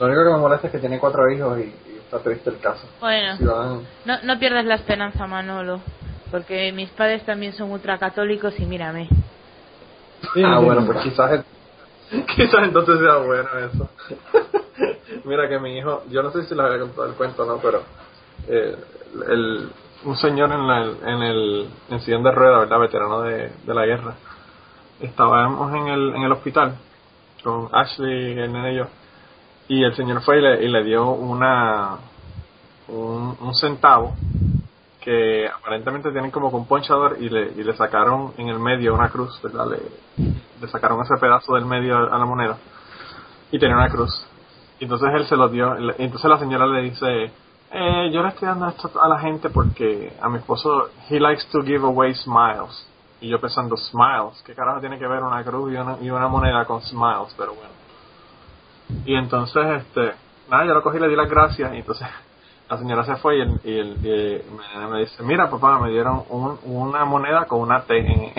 Lo 0.00 0.06
único 0.06 0.24
que 0.24 0.30
me 0.30 0.38
molesta 0.38 0.66
es 0.68 0.72
que 0.72 0.78
tiene 0.78 0.98
cuatro 0.98 1.30
hijos 1.30 1.58
y, 1.58 1.62
y 1.62 1.96
está 2.04 2.18
triste 2.20 2.50
el 2.50 2.58
caso. 2.58 2.86
Bueno, 3.00 3.36
Si 3.36 3.44
van- 3.44 3.82
no, 4.04 4.22
no 4.22 4.38
pierdas 4.38 4.64
la 4.64 4.74
esperanza, 4.76 5.26
Manolo. 5.26 5.80
Porque 6.30 6.72
mis 6.72 6.90
padres 6.90 7.24
también 7.24 7.52
son 7.52 7.70
ultracatólicos 7.70 8.58
y 8.58 8.66
mírame. 8.66 9.08
Sí, 10.34 10.42
ah, 10.44 10.56
sí, 10.58 10.64
bueno, 10.64 10.80
sí. 10.82 10.86
pues 10.88 10.98
quizás, 11.04 11.44
quizás 12.36 12.62
entonces 12.64 12.98
sea 12.98 13.16
bueno 13.18 13.48
eso. 13.58 13.88
Mira 15.24 15.48
que 15.48 15.58
mi 15.60 15.78
hijo, 15.78 16.02
yo 16.10 16.22
no 16.22 16.30
sé 16.32 16.42
si 16.44 16.54
les 16.54 16.64
había 16.64 16.80
contado 16.80 17.06
el 17.06 17.14
cuento 17.14 17.42
o 17.44 17.46
no, 17.46 17.58
pero 17.58 17.82
eh, 18.48 18.76
el, 19.28 19.70
un 20.04 20.16
señor 20.16 20.50
en, 20.50 20.66
la, 20.66 20.82
en 20.82 21.22
el 21.22 21.68
en 21.90 22.00
sillón 22.00 22.22
de 22.24 22.32
ruedas, 22.32 22.60
¿verdad? 22.60 22.80
Veterano 22.80 23.20
de, 23.22 23.52
de 23.64 23.74
la 23.74 23.86
guerra. 23.86 24.14
Estábamos 25.00 25.72
en 25.74 25.86
el, 25.88 26.14
en 26.16 26.22
el 26.22 26.32
hospital 26.32 26.74
con 27.42 27.68
Ashley, 27.72 28.38
el 28.38 28.52
nene 28.52 28.72
y 28.72 28.76
yo. 28.78 28.86
Y 29.68 29.82
el 29.82 29.94
señor 29.94 30.22
fue 30.22 30.38
y 30.38 30.42
le, 30.42 30.64
y 30.64 30.68
le 30.68 30.84
dio 30.84 31.10
una 31.10 31.98
un, 32.88 33.54
centavo 33.54 34.14
que 35.00 35.48
aparentemente 35.48 36.10
tienen 36.10 36.30
como 36.30 36.50
con 36.50 36.66
ponchador 36.66 37.16
y 37.20 37.28
le, 37.28 37.52
y 37.52 37.62
le 37.62 37.74
sacaron 37.74 38.32
en 38.36 38.48
el 38.48 38.58
medio 38.58 38.94
una 38.94 39.08
cruz, 39.10 39.40
¿verdad? 39.42 39.66
Le, 39.68 39.78
le 40.60 40.68
sacaron 40.68 41.00
ese 41.02 41.14
pedazo 41.20 41.54
del 41.54 41.66
medio 41.66 41.96
a 41.96 42.18
la 42.18 42.24
moneda 42.24 42.58
y 43.50 43.58
tenía 43.58 43.76
una 43.76 43.88
cruz. 43.88 44.26
Entonces 44.80 45.08
él 45.14 45.26
se 45.26 45.36
lo 45.36 45.48
dio, 45.48 45.76
entonces 45.98 46.28
la 46.28 46.38
señora 46.38 46.66
le 46.66 46.82
dice, 46.82 47.30
eh, 47.70 48.10
yo 48.12 48.22
le 48.22 48.28
estoy 48.28 48.48
dando 48.48 48.68
esto 48.68 48.90
a 49.00 49.08
la 49.08 49.18
gente 49.18 49.50
porque 49.50 50.12
a 50.20 50.28
mi 50.28 50.38
esposo, 50.38 50.90
he 51.08 51.18
likes 51.18 51.44
to 51.50 51.62
give 51.62 51.84
away 51.84 52.14
smiles. 52.14 52.88
Y 53.20 53.28
yo 53.28 53.40
pensando, 53.40 53.76
smiles, 53.76 54.42
¿qué 54.44 54.54
carajo 54.54 54.80
tiene 54.80 54.98
que 54.98 55.06
ver 55.06 55.22
una 55.22 55.42
cruz 55.42 55.72
y 55.72 55.76
una, 55.76 55.96
y 56.00 56.10
una 56.10 56.28
moneda 56.28 56.64
con 56.66 56.82
smiles? 56.82 57.34
Pero 57.36 57.54
bueno. 57.54 57.83
Y 59.06 59.14
entonces, 59.14 59.62
este, 59.82 60.12
nada, 60.50 60.64
yo 60.66 60.74
lo 60.74 60.82
cogí 60.82 60.98
y 60.98 61.00
le 61.00 61.08
di 61.08 61.16
las 61.16 61.28
gracias 61.30 61.72
y 61.74 61.78
entonces 61.78 62.06
la 62.70 62.78
señora 62.78 63.04
se 63.04 63.16
fue 63.16 63.38
y, 63.38 63.40
el, 63.42 63.60
y, 63.64 63.78
el- 63.78 63.96
y 64.06 64.42
me, 64.78 64.86
me 64.88 65.00
dice, 65.00 65.22
mira 65.22 65.50
papá, 65.50 65.78
me 65.78 65.90
dieron 65.90 66.22
un- 66.28 66.58
una 66.64 67.04
moneda 67.04 67.44
con 67.46 67.60
una 67.60 67.82
T 67.82 67.98
en 67.98 68.32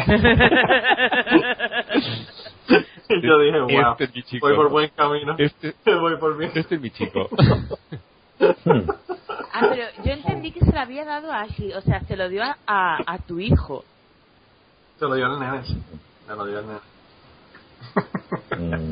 Y 3.08 3.22
yo 3.28 3.38
dije, 3.40 3.60
wow, 3.60 3.92
Este 3.92 4.04
es 4.06 4.16
mi 4.16 4.24
chico. 4.24 4.48
voy 4.48 4.56
por 4.56 4.70
buen 4.70 4.90
camino. 4.96 5.36
Este, 5.38 5.76
voy 6.00 6.18
por 6.18 6.38
bien. 6.38 6.52
este 6.56 6.76
es 6.76 6.82
mi 6.82 6.90
chico. 6.92 7.30
Ah, 8.40 9.68
pero 9.70 9.84
yo 10.04 10.12
entendí 10.12 10.52
que 10.52 10.60
se 10.62 10.72
lo 10.72 10.80
había 10.80 11.06
dado 11.06 11.32
a 11.32 11.42
Ashley. 11.42 11.74
O 11.74 11.82
sea, 11.82 12.02
se 12.02 12.16
lo 12.18 12.28
dio 12.30 12.44
a, 12.44 12.58
a, 12.68 12.98
a 13.06 13.18
tu 13.20 13.40
hijo. 13.40 13.84
Se 15.00 15.06
lo 15.06 15.14
dio 15.16 15.26
al 15.26 15.40
nene, 15.40 15.64
sí. 15.66 15.82
Me 16.28 16.36
lo 16.36 16.46
dio 16.46 16.60
al 16.60 16.68
nene. 16.68 16.80
Mm. 18.58 18.92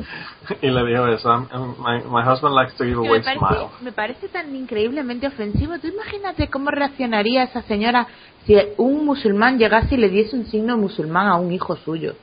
y 0.62 0.70
le 0.70 0.84
dijo 0.86 1.06
eso, 1.08 1.28
"I'm- 1.28 1.48
I'm- 1.50 1.76
my, 1.78 2.04
my 2.10 2.22
husband 2.22 2.54
likes 2.54 2.74
to 2.76 2.84
give 2.84 3.00
Que 3.00 3.08
away 3.08 3.20
me, 3.20 3.24
parece, 3.24 3.38
smiles. 3.38 3.82
me 3.82 3.92
parece 3.92 4.28
tan 4.28 4.54
increíblemente 4.54 5.26
ofensivo. 5.26 5.78
Tú 5.78 5.86
imagínate 5.88 6.48
cómo 6.50 6.70
reaccionaría 6.70 7.44
esa 7.44 7.62
señora 7.62 8.06
si 8.44 8.56
un 8.76 9.04
musulmán 9.06 9.58
llegase 9.58 9.94
y 9.94 9.98
le 9.98 10.08
diese 10.10 10.36
un 10.36 10.46
signo 10.46 10.76
musulmán 10.76 11.28
a 11.28 11.36
un 11.36 11.50
hijo 11.52 11.76
suyo. 11.76 12.14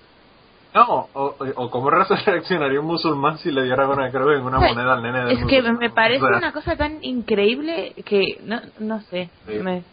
No, 0.73 1.09
o, 1.13 1.35
o 1.55 1.69
cómo 1.71 1.89
reaccionaría 1.89 2.79
un 2.79 2.85
musulmán 2.85 3.37
si 3.39 3.51
le 3.51 3.63
diera 3.63 3.87
una 3.87 4.09
cruz 4.11 4.37
en 4.37 4.43
una 4.45 4.57
O 4.57 4.61
sea, 4.61 4.73
moneda 4.73 4.93
al 4.93 5.01
nene 5.03 5.19
del 5.25 5.31
Es 5.37 5.45
que 5.45 5.57
musulmán? 5.61 5.77
me 5.79 5.89
parece 5.89 6.23
O 6.23 6.27
sea, 6.27 6.37
una 6.37 6.51
cosa 6.53 6.75
tan 6.77 6.99
increíble 7.03 7.93
que 8.05 8.37
no, 8.45 8.61
no 8.79 9.01
sé. 9.01 9.29
Sí. 9.47 9.53
me- 9.59 9.83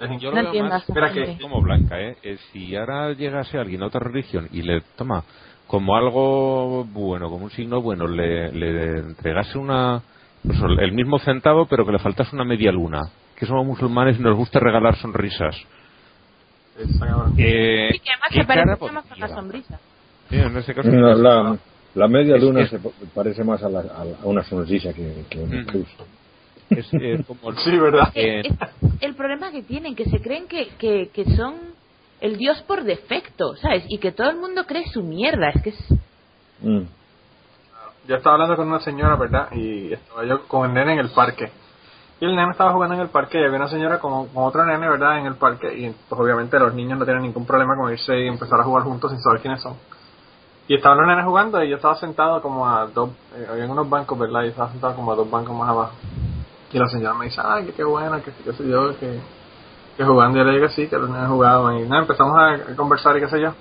Yo 0.00 0.06
increíble. 0.06 0.26
lo 0.26 0.30
No 0.30 0.34
veo 0.34 0.44
entiendo 0.46 0.70
más 0.70 0.80
a 0.82 0.84
esa 0.84 0.94
Mira 0.94 1.08
gente. 1.10 1.36
que- 1.36 1.42
como 1.42 1.62
Blanca, 1.62 2.00
¿eh? 2.00 2.16
Eh, 2.22 2.36
Si 2.52 2.74
ahora 2.76 3.12
llegase 3.14 3.56
alguien 3.58 3.82
a 3.82 3.86
otra 3.86 4.00
religión 4.00 4.48
y 4.52 4.62
le 4.62 4.82
toma 4.96 5.24
como 5.72 5.96
algo 5.96 6.84
bueno, 6.84 7.30
como 7.30 7.44
un 7.46 7.50
signo 7.50 7.80
bueno, 7.80 8.06
le, 8.06 8.52
le 8.52 8.98
entregase 8.98 9.56
una 9.56 10.02
pues, 10.46 10.58
el 10.78 10.92
mismo 10.92 11.18
centavo, 11.18 11.64
pero 11.64 11.86
que 11.86 11.92
le 11.92 11.98
faltase 11.98 12.36
una 12.36 12.44
media 12.44 12.70
luna. 12.70 13.00
Que 13.34 13.46
somos 13.46 13.64
musulmanes 13.64 14.18
y 14.20 14.22
nos 14.22 14.36
gusta 14.36 14.60
regalar 14.60 14.96
sonrisas. 14.96 15.56
Eh, 16.78 17.88
Sí, 17.92 17.98
que 18.00 18.10
además 18.10 18.28
¿qué 18.30 18.40
se 18.40 18.44
parece 18.44 18.66
más 18.92 19.10
a 19.10 19.14
una 19.16 19.28
sonrisa. 19.28 19.80
Sí, 20.28 20.36
en 20.36 20.56
ese 20.58 20.74
caso. 20.74 20.90
No, 20.90 21.14
la, 21.14 21.56
la 21.94 22.08
media 22.08 22.36
Es- 22.36 22.42
luna 22.42 22.60
es- 22.60 22.68
se 22.70 22.78
parece 23.14 23.42
más 23.42 23.62
a, 23.62 23.70
la- 23.70 23.82
la- 23.82 24.04
una 24.24 24.42
sonrisa 24.42 24.92
que, 24.92 25.24
que 25.30 25.38
Mm. 25.38 25.64
cruz. 25.64 25.88
es, 26.68 26.88
eh, 26.92 27.24
como 27.26 27.52
Sí, 27.64 27.78
¿verdad? 27.78 28.12
Eh, 28.14 28.42
Es 28.44 29.02
el 29.02 29.14
problema 29.14 29.50
que 29.50 29.62
tienen, 29.62 29.94
que 29.94 30.04
se 30.04 30.20
creen 30.20 30.46
que, 30.48 30.68
que, 30.78 31.08
que 31.14 31.24
son 31.34 31.54
el 32.22 32.38
dios 32.38 32.62
por 32.62 32.84
defecto, 32.84 33.56
¿sabes? 33.56 33.84
Y 33.88 33.98
que 33.98 34.12
todo 34.12 34.30
el 34.30 34.36
mundo 34.36 34.64
cree 34.64 34.86
su 34.86 35.02
mierda. 35.02 35.50
Es 35.50 35.62
que 35.62 35.70
es... 35.70 35.90
Mm. 36.60 36.82
Yo 38.06 38.16
estaba 38.16 38.34
hablando 38.34 38.56
con 38.56 38.68
una 38.68 38.78
señora, 38.78 39.16
¿verdad? 39.16 39.48
Y 39.50 39.92
estaba 39.92 40.24
yo 40.24 40.46
con 40.46 40.68
el 40.68 40.74
nene 40.74 40.92
en 40.92 40.98
el 41.00 41.10
parque. 41.10 41.50
Y 42.20 42.24
el 42.24 42.36
nene 42.36 42.52
estaba 42.52 42.72
jugando 42.72 42.94
en 42.94 43.00
el 43.00 43.08
parque 43.08 43.40
y 43.40 43.44
había 43.44 43.56
una 43.56 43.68
señora 43.68 43.98
con, 43.98 44.28
con 44.28 44.44
otro 44.44 44.64
nene, 44.64 44.88
¿verdad? 44.88 45.18
En 45.18 45.26
el 45.26 45.34
parque. 45.34 45.76
Y 45.76 45.90
pues 46.08 46.20
obviamente 46.20 46.60
los 46.60 46.72
niños 46.72 46.96
no 46.96 47.04
tienen 47.04 47.24
ningún 47.24 47.44
problema 47.44 47.74
con 47.76 47.90
irse 47.90 48.16
y 48.16 48.28
empezar 48.28 48.60
a 48.60 48.64
jugar 48.64 48.84
juntos 48.84 49.10
sin 49.10 49.20
saber 49.20 49.40
quiénes 49.40 49.60
son. 49.60 49.74
Y 50.68 50.76
estaban 50.76 50.98
los 50.98 51.08
nenes 51.08 51.24
jugando 51.24 51.60
y 51.62 51.70
yo 51.70 51.76
estaba 51.76 51.96
sentado 51.96 52.40
como 52.40 52.68
a 52.68 52.86
dos, 52.86 53.10
eh, 53.34 53.48
había 53.50 53.66
unos 53.66 53.90
bancos, 53.90 54.16
¿verdad? 54.16 54.44
Y 54.44 54.48
estaba 54.48 54.70
sentado 54.70 54.94
como 54.94 55.10
a 55.10 55.16
dos 55.16 55.28
bancos 55.28 55.56
más 55.56 55.68
abajo. 55.68 55.92
Y 56.72 56.78
la 56.78 56.86
señora 56.86 57.14
me 57.14 57.24
dice, 57.24 57.40
ay, 57.44 57.66
que 57.66 57.72
qué 57.72 57.82
buena, 57.82 58.22
que 58.22 58.30
qué 58.30 58.52
sé 58.52 58.68
yo, 58.68 58.96
que, 58.96 59.20
que 59.96 60.04
jugando. 60.04 60.38
Y 60.38 60.40
yo 60.40 60.44
le 60.46 60.52
digo 60.56 60.66
que 60.68 60.72
sí, 60.74 60.88
que 60.88 60.96
los 60.98 61.08
nenes 61.10 61.28
jugaban. 61.28 61.78
Y 61.78 61.82
nada, 61.88 62.02
empezamos 62.02 62.34
a 62.38 62.74
conversar 62.76 63.16
y 63.16 63.20
qué 63.20 63.28
sé 63.28 63.40
yo. 63.40 63.52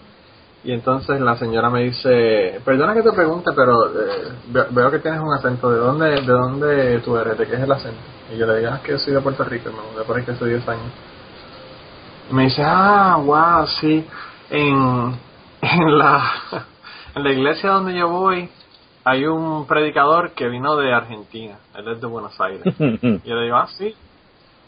Y 0.64 0.74
entonces 0.74 1.20
la 1.20 1.36
señora 1.38 1.70
me 1.72 1.84
dice, 1.84 2.62
perdona 2.64 2.94
que 2.94 3.02
te 3.02 3.12
pregunte, 3.14 3.50
pero 3.56 3.88
eh, 3.88 4.32
ve- 4.50 4.68
veo 4.70 4.92
que 4.92 5.00
tienes 5.00 5.20
un 5.20 5.34
acento. 5.34 5.72
¿De 5.72 5.80
dónde, 5.80 6.10
¿De 6.22 6.22
dónde 6.34 7.00
tú 7.00 7.18
eres? 7.18 7.38
¿De 7.38 7.48
qué 7.48 7.56
es 7.56 7.62
el 7.62 7.72
acento? 7.72 8.00
Y 8.32 8.38
yo 8.38 8.46
le 8.46 8.60
digo, 8.60 8.70
ah, 8.72 8.76
es 8.76 8.82
que 8.82 8.92
yo 8.92 9.00
soy 9.00 9.14
de 9.14 9.22
Puerto 9.22 9.44
Rico, 9.44 9.70
me 9.72 9.92
mudé 9.92 10.04
por 10.06 10.20
aquí 10.20 10.30
hace 10.30 10.46
10 10.46 10.68
años. 10.70 10.86
Y 12.30 12.34
me 12.34 12.44
dice, 12.44 12.62
ah, 12.64 13.18
wow, 13.24 13.66
sí. 13.80 14.06
En, 14.52 15.16
en, 15.62 15.98
la, 15.98 16.24
en 17.16 17.24
la 17.24 17.32
iglesia 17.32 17.72
donde 17.72 17.96
yo 17.96 18.08
voy 18.10 18.50
hay 19.04 19.26
un 19.26 19.66
predicador 19.66 20.34
que 20.34 20.48
vino 20.48 20.76
de 20.76 20.94
Argentina. 20.94 21.56
Él 21.76 21.88
es 21.88 22.00
de 22.02 22.06
Buenos 22.08 22.40
Aires. 22.40 22.62
Y 23.26 23.30
yo 23.30 23.36
le 23.36 23.46
digo, 23.46 23.58
ah, 23.58 23.68
sí. 23.78 23.96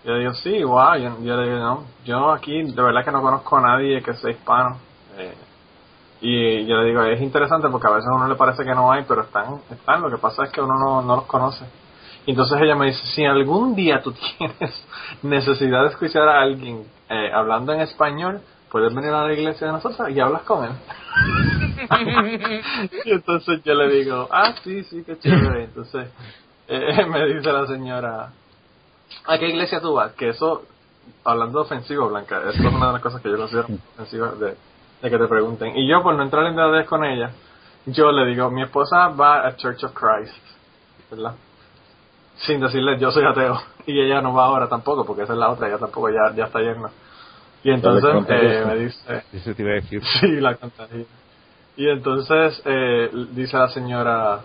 Yo 0.03 0.17
digo, 0.17 0.33
sí, 0.33 0.63
wow. 0.63 0.95
Yo, 0.95 1.21
yo 1.21 1.37
le 1.37 1.49
digo, 1.49 1.59
no, 1.59 1.83
yo 2.05 2.31
aquí 2.31 2.63
de 2.63 2.81
verdad 2.81 3.05
que 3.05 3.11
no 3.11 3.21
conozco 3.21 3.57
a 3.57 3.61
nadie 3.61 4.01
que 4.01 4.13
sea 4.13 4.31
hispano. 4.31 4.77
Eh, 5.17 5.33
y 6.21 6.65
yo 6.65 6.77
le 6.77 6.87
digo, 6.87 7.03
es 7.03 7.21
interesante 7.21 7.67
porque 7.69 7.87
a 7.87 7.91
veces 7.91 8.09
a 8.09 8.15
uno 8.15 8.27
le 8.27 8.35
parece 8.35 8.63
que 8.63 8.73
no 8.73 8.91
hay, 8.91 9.03
pero 9.07 9.21
están, 9.21 9.59
están. 9.69 10.01
Lo 10.01 10.09
que 10.09 10.17
pasa 10.17 10.45
es 10.45 10.51
que 10.51 10.61
uno 10.61 10.77
no, 10.79 11.01
no 11.01 11.17
los 11.17 11.25
conoce. 11.25 11.65
Y 12.25 12.31
entonces 12.31 12.57
ella 12.61 12.75
me 12.75 12.87
dice, 12.87 13.05
si 13.07 13.25
algún 13.25 13.75
día 13.75 14.01
tú 14.01 14.13
tienes 14.37 14.87
necesidad 15.21 15.83
de 15.83 15.89
escuchar 15.89 16.27
a 16.27 16.41
alguien 16.41 16.85
eh, 17.09 17.31
hablando 17.33 17.73
en 17.73 17.81
español, 17.81 18.41
puedes 18.71 18.93
venir 18.93 19.11
a 19.11 19.25
la 19.25 19.33
iglesia 19.33 19.67
de 19.67 19.73
nosotros 19.73 20.09
y 20.09 20.19
hablas 20.19 20.43
con 20.43 20.65
él. 20.65 20.71
y 23.05 23.11
entonces 23.11 23.61
yo 23.63 23.73
le 23.75 23.89
digo, 23.89 24.27
ah, 24.31 24.55
sí, 24.63 24.83
sí, 24.85 25.03
qué 25.05 25.19
chévere. 25.19 25.65
Entonces 25.65 26.07
eh, 26.67 27.05
me 27.09 27.25
dice 27.25 27.51
la 27.51 27.67
señora, 27.67 28.31
¿a 29.25 29.37
qué 29.37 29.49
iglesia 29.49 29.81
tú 29.81 29.93
vas? 29.93 30.13
Que 30.13 30.29
eso, 30.29 30.63
hablando 31.23 31.61
ofensivo, 31.61 32.09
Blanca, 32.09 32.39
eso 32.49 32.67
es 32.67 32.73
una 32.73 32.87
de 32.87 32.93
las 32.93 33.01
cosas 33.01 33.21
que 33.21 33.29
yo 33.29 33.37
considero 33.37 33.67
ofensiva 33.93 34.31
de, 34.31 34.57
de 35.01 35.09
que 35.09 35.17
te 35.17 35.27
pregunten. 35.27 35.77
Y 35.77 35.87
yo, 35.87 36.01
por 36.01 36.15
no 36.15 36.23
entrar 36.23 36.45
en 36.45 36.55
detalles 36.55 36.87
con 36.87 37.03
ella, 37.03 37.31
yo 37.85 38.11
le 38.11 38.25
digo, 38.25 38.49
mi 38.49 38.63
esposa 38.63 39.09
va 39.09 39.45
a 39.45 39.55
Church 39.55 39.83
of 39.83 39.93
Christ, 39.93 40.35
¿verdad? 41.11 41.35
Sin 42.37 42.59
decirle, 42.61 42.97
yo 42.99 43.11
soy 43.11 43.25
ateo. 43.25 43.61
Y 43.85 43.99
ella 43.99 44.21
no 44.21 44.33
va 44.33 44.45
ahora 44.45 44.69
tampoco, 44.69 45.05
porque 45.05 45.23
esa 45.23 45.33
es 45.33 45.39
la 45.39 45.49
otra, 45.49 45.67
ella 45.67 45.77
tampoco 45.77 46.09
ya, 46.09 46.33
ya 46.33 46.45
está 46.45 46.59
llena. 46.59 46.89
Y 47.63 47.71
entonces 47.71 48.09
eh, 48.29 48.63
me 48.65 48.75
dice, 48.77 49.23
Eso 49.33 49.53
te 49.53 49.61
iba 49.61 49.71
a 49.71 49.75
decir. 49.75 50.01
Sí, 50.21 50.27
la 50.39 50.55
contagia. 50.55 51.03
Y 51.75 51.89
entonces 51.89 52.61
eh, 52.63 53.09
dice 53.31 53.57
la 53.57 53.67
señora, 53.67 54.39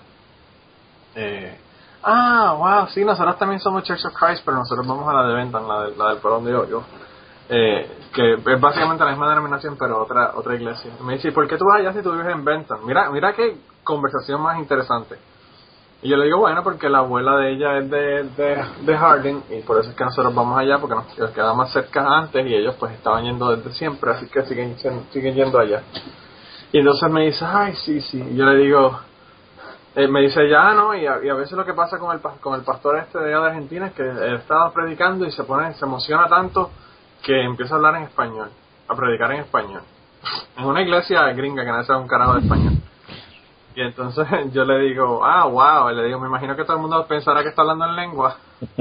eh, 1.15 1.57
ah, 2.03 2.55
wow, 2.59 2.89
sí, 2.89 3.05
nosotros 3.05 3.39
también 3.39 3.61
somos 3.61 3.83
Church 3.85 4.05
of 4.07 4.15
Christ, 4.15 4.43
pero 4.45 4.59
nosotros 4.59 4.87
vamos 4.87 5.09
a 5.09 5.13
la 5.13 5.27
de 5.29 5.35
Benton, 5.35 5.67
la, 5.69 5.83
de- 5.85 5.97
la 5.97 6.09
del 6.11 6.19
Perón 6.19 6.45
de 6.45 6.55
Hoyo, 6.55 6.83
eh, 7.49 7.91
que 8.13 8.35
es 8.35 8.61
básicamente 8.61 9.05
la 9.05 9.11
misma 9.11 9.29
denominación, 9.29 9.77
pero 9.79 10.03
otra 10.03 10.33
otra 10.35 10.55
iglesia. 10.55 10.93
Me 11.03 11.15
dice, 11.15 11.29
¿y 11.29 11.31
por 11.33 11.47
qué 11.49 11.57
tú 11.57 11.65
vas 11.67 11.81
allá 11.81 11.93
si 11.93 12.03
tú 12.03 12.13
vives 12.13 12.29
en 12.33 12.45
Benton? 12.45 12.85
Mira, 12.87 13.11
mira 13.11 13.33
qué 13.35 13.57
conversación 13.85 14.41
más 14.41 14.59
interesante. 14.59 15.19
Y 16.01 16.11
yo 16.11 16.17
le 16.17 16.27
digo, 16.27 16.39
bueno, 16.39 16.63
porque 16.63 16.89
la 16.89 16.99
abuela 16.99 17.37
de 17.39 17.53
ella 17.55 17.79
es 17.79 17.91
de, 17.91 18.23
de, 18.37 18.65
de 18.83 18.97
Harding 18.97 19.43
y 19.51 19.63
por 19.63 19.81
eso 19.81 19.91
es 19.91 19.97
que 19.97 20.05
nosotros 20.05 20.33
vamos 20.33 20.57
allá, 20.57 20.79
porque 20.79 20.95
nos 20.95 21.19
nos 21.19 21.31
quedaba 21.33 21.55
más 21.55 21.73
cerca 21.73 22.07
antes 22.07 22.47
y 22.47 22.55
ellos 22.55 22.77
pues 22.79 22.93
estaban 22.93 23.25
yendo 23.25 23.57
desde 23.57 23.73
siempre, 23.73 24.13
así 24.13 24.27
que 24.29 24.45
siguen, 24.45 24.77
siguen 25.11 25.35
yendo 25.35 25.59
allá. 25.59 25.83
Y 26.71 26.79
entonces 26.79 27.11
me 27.11 27.25
dice, 27.25 27.45
ay, 27.45 27.75
sí, 27.75 28.01
sí. 28.01 28.23
Y 28.23 28.37
yo 28.37 28.45
le 28.45 28.57
digo, 28.63 29.01
eh, 29.99 30.07
me 30.07 30.21
dice, 30.21 30.49
ya, 30.49 30.75
¿no? 30.75 30.95
Y 30.95 31.05
a, 31.09 31.19
y 31.25 31.29
a 31.29 31.35
veces 31.35 31.55
lo 31.59 31.65
que 31.67 31.75
pasa 31.75 31.99
con 31.99 32.15
el, 32.15 32.21
con 32.21 32.55
el 32.55 32.61
pastor 32.65 32.99
este 32.99 33.19
de 33.19 33.35
allá 33.35 33.41
de 33.41 33.49
Argentina 33.49 33.87
es 33.89 33.95
que 33.95 34.03
él 34.03 34.35
estaba 34.35 34.73
predicando 34.73 35.27
y 35.27 35.33
se 35.33 35.43
pone, 35.43 35.75
se 35.75 35.85
emociona 35.85 36.29
tanto 36.29 36.71
que 37.21 37.43
empieza 37.43 37.75
a 37.75 37.79
hablar 37.79 37.97
en 37.97 38.05
español, 38.05 38.49
a 38.87 38.95
predicar 38.95 39.33
en 39.33 39.41
español. 39.41 39.83
En 40.57 40.67
una 40.67 40.83
iglesia 40.83 41.23
gringa 41.33 41.65
que 41.65 41.73
no 41.73 41.83
sabe 41.85 42.01
un 42.01 42.07
carajo 42.07 42.35
de 42.35 42.41
español. 42.41 42.75
Y 43.75 43.81
entonces 43.81 44.27
yo 44.53 44.65
le 44.65 44.79
digo, 44.81 45.25
ah, 45.25 45.47
wow, 45.47 45.91
y 45.91 45.97
le 45.97 46.05
digo, 46.05 46.21
me 46.21 46.29
imagino 46.29 46.55
que 46.55 46.63
todo 46.63 46.77
el 46.77 46.83
mundo 46.83 47.05
pensará 47.09 47.43
que 47.43 47.49
está 47.49 47.63
hablando 47.63 47.87
en 47.87 47.97
lengua. 47.97 48.37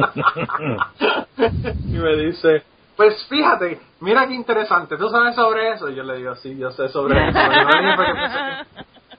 y 1.37 1.97
me 1.97 2.15
dice, 2.15 2.63
pues 2.95 3.25
fíjate, 3.27 3.81
mira 4.01 4.27
qué 4.27 4.35
interesante, 4.35 4.97
¿tú 4.97 5.09
sabes 5.09 5.33
sobre 5.33 5.73
eso? 5.73 5.89
Y 5.89 5.95
yo 5.95 6.03
le 6.03 6.17
digo, 6.17 6.35
sí, 6.35 6.55
yo 6.57 6.69
sé 6.69 6.89
sobre 6.89 7.27
eso. 7.27 7.39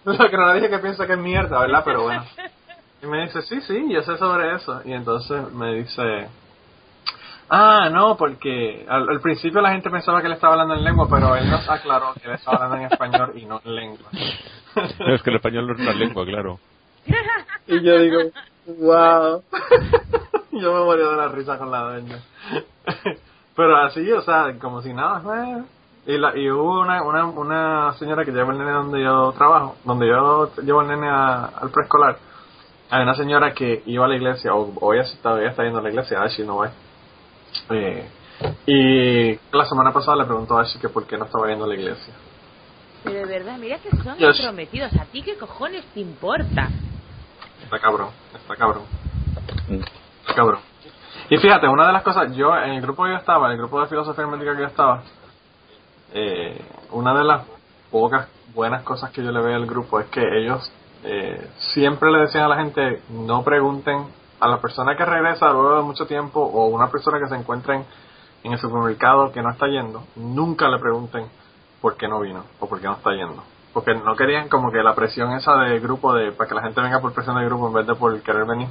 Lo 0.19 0.31
que 0.31 0.37
no 0.37 0.47
le 0.49 0.55
dije 0.55 0.71
que 0.71 0.79
piensa 0.79 1.07
que 1.07 1.13
es 1.13 1.19
mierda, 1.19 1.61
¿verdad? 1.61 1.83
Pero 1.85 2.03
bueno. 2.03 2.25
Y 3.01 3.07
me 3.07 3.23
dice, 3.23 3.43
sí, 3.43 3.61
sí, 3.61 3.87
yo 3.93 4.03
sé 4.03 4.19
sobre 4.19 4.57
eso. 4.57 4.83
Y 4.85 4.93
entonces 4.93 5.53
me 5.53 5.73
dice, 5.75 6.27
ah, 7.49 7.89
no, 7.93 8.17
porque 8.17 8.85
al, 8.89 9.21
principio 9.21 9.61
la 9.61 9.71
gente 9.71 9.89
pensaba 9.89 10.21
que 10.21 10.27
él 10.27 10.33
estaba 10.33 10.55
hablando 10.55 10.75
en 10.75 10.83
lengua, 10.83 11.07
pero 11.09 11.37
él 11.37 11.49
nos 11.49 11.71
aclaró 11.71 12.13
que 12.15 12.27
él 12.27 12.35
estaba 12.35 12.57
hablando 12.57 12.85
en 12.85 12.93
español 12.93 13.33
y 13.37 13.45
no 13.45 13.61
en 13.65 13.73
lengua. 13.73 14.09
es 15.13 15.23
que 15.23 15.31
el 15.31 15.37
español 15.37 15.69
no 15.69 15.75
es 15.75 15.79
una 15.79 15.93
lengua, 15.93 16.25
claro. 16.27 16.59
y 17.69 17.85
yo 17.85 17.99
digo, 18.01 18.19
wow. 18.67 19.45
yo 20.51 20.75
me 20.75 20.81
morí 20.81 21.03
de 21.03 21.17
la 21.17 21.29
risa 21.29 21.57
con 21.57 21.71
la 21.71 21.83
dueña. 21.83 22.19
pero 23.55 23.77
así, 23.77 24.11
o 24.11 24.23
sea, 24.23 24.59
como 24.59 24.83
si 24.83 24.93
nada, 24.93 25.21
fue... 25.21 25.63
Y, 26.09 26.17
la, 26.17 26.35
y 26.35 26.51
hubo 26.51 26.81
una, 26.81 27.03
una, 27.03 27.27
una 27.27 27.93
señora 27.99 28.25
que 28.25 28.33
lleva 28.33 28.51
el 28.53 28.59
nene 28.59 28.71
donde 28.71 29.03
yo 29.03 29.31
trabajo, 29.33 29.77
donde 29.85 30.09
yo 30.09 30.51
llevo 30.63 30.81
el 30.81 30.89
nene 30.89 31.07
al 31.07 31.69
preescolar. 31.71 32.17
Hay 32.89 33.03
una 33.03 33.15
señora 33.15 33.53
que 33.53 33.83
iba 33.85 34.07
a 34.07 34.09
la 34.09 34.17
iglesia, 34.17 34.55
o 34.55 34.73
hoy 34.81 35.01
todavía 35.23 35.51
está 35.51 35.65
yendo 35.65 35.81
a 35.81 35.83
la 35.83 35.91
iglesia, 35.91 36.23
Ashley 36.23 36.47
no 36.47 36.57
va. 36.57 36.71
Eh, 37.69 38.09
y 38.65 39.39
la 39.55 39.67
semana 39.67 39.93
pasada 39.93 40.17
le 40.17 40.25
preguntó 40.25 40.57
a 40.57 40.63
Ashley 40.63 40.81
que 40.81 40.89
por 40.89 41.07
qué 41.07 41.19
no 41.19 41.27
estaba 41.27 41.47
yendo 41.47 41.67
a 41.67 41.69
la 41.69 41.75
iglesia. 41.75 42.15
Pero 43.05 43.19
de 43.19 43.27
verdad, 43.27 43.59
mira 43.59 43.77
que 43.79 43.91
son 43.91 44.17
yes. 44.17 44.41
prometidos. 44.41 44.91
¿A 44.95 45.05
ti 45.05 45.21
qué 45.21 45.37
cojones 45.37 45.85
te 45.93 46.01
importa? 46.01 46.71
Está 47.65 47.79
cabrón, 47.81 48.09
está 48.35 48.57
cabrón. 48.57 48.85
Está 49.69 50.35
cabrón. 50.35 50.61
Y 51.29 51.37
fíjate, 51.37 51.69
una 51.69 51.87
de 51.87 51.93
las 51.93 52.03
cosas, 52.03 52.35
yo 52.35 52.57
en 52.57 52.71
el 52.71 52.81
grupo 52.81 53.05
que 53.05 53.11
yo 53.11 53.17
estaba, 53.17 53.49
en 53.49 53.53
el 53.53 53.59
grupo 53.59 53.79
de 53.83 53.89
filosofía 53.89 54.27
médica 54.27 54.55
que 54.55 54.63
yo 54.63 54.69
estaba, 54.69 55.03
eh, 56.13 56.61
una 56.93 57.15
de 57.15 57.25
las 57.25 57.47
pocas 57.91 58.29
buenas 58.55 58.83
cosas 58.83 59.11
que 59.11 59.23
yo 59.23 59.31
le 59.31 59.41
veo 59.41 59.57
al 59.57 59.67
grupo 59.67 60.01
es 60.01 60.07
que 60.07 60.21
ellos 60.21 60.71
eh, 61.05 61.51
siempre 61.59 62.11
le 62.11 62.21
decían 62.21 62.45
a 62.45 62.49
la 62.49 62.57
gente 62.57 63.03
no 63.11 63.45
pregunten 63.45 64.07
a 64.41 64.49
la 64.49 64.61
persona 64.61 64.97
que 64.97 65.05
regresa 65.05 65.51
luego 65.51 65.77
de 65.77 65.83
mucho 65.83 66.07
tiempo 66.07 66.41
o 66.41 66.67
una 66.67 66.91
persona 66.91 67.19
que 67.19 67.29
se 67.29 67.37
encuentre 67.37 67.85
en 68.45 68.53
el 68.53 68.59
supermercado 68.59 69.33
que 69.33 69.43
no 69.43 69.51
está 69.51 69.67
yendo, 69.67 70.05
nunca 70.17 70.69
le 70.69 70.79
pregunten 70.79 71.27
por 71.81 71.97
qué 71.97 72.09
no 72.09 72.21
vino 72.21 72.45
o 72.61 72.69
por 72.69 72.81
qué 72.81 72.87
no 72.87 72.95
está 72.95 73.13
yendo. 73.13 73.43
Porque 73.73 73.95
no 73.95 74.17
querían 74.17 74.49
como 74.49 74.71
que 74.73 74.83
la 74.83 74.95
presión 74.95 75.33
esa 75.33 75.57
de 75.57 75.79
grupo, 75.79 76.15
de 76.15 76.33
para 76.33 76.49
que 76.49 76.55
la 76.55 76.63
gente 76.63 76.81
venga 76.81 77.01
por 77.01 77.13
presión 77.13 77.39
de 77.39 77.45
grupo 77.45 77.69
en 77.69 77.75
vez 77.75 77.87
de 77.87 77.95
por 77.95 78.21
querer 78.23 78.45
venir. 78.47 78.69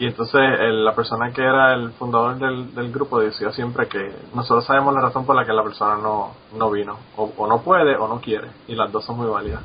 Y 0.00 0.06
entonces 0.06 0.40
la 0.58 0.94
persona 0.94 1.30
que 1.30 1.42
era 1.42 1.74
el 1.74 1.90
fundador 1.92 2.38
del, 2.38 2.74
del, 2.74 2.90
grupo 2.90 3.20
decía 3.20 3.52
siempre 3.52 3.86
que 3.86 4.10
nosotros 4.34 4.64
sabemos 4.64 4.94
la 4.94 5.02
razón 5.02 5.26
por 5.26 5.36
la 5.36 5.44
que 5.44 5.52
la 5.52 5.62
persona 5.62 5.96
no, 5.96 6.36
no 6.54 6.70
vino. 6.70 6.96
O, 7.18 7.46
no 7.46 7.60
puede 7.60 7.96
o 7.96 8.08
no 8.08 8.18
quiere. 8.18 8.48
Y 8.66 8.74
las 8.76 8.90
dos 8.90 9.04
son 9.04 9.18
muy 9.18 9.26
válidas. 9.26 9.60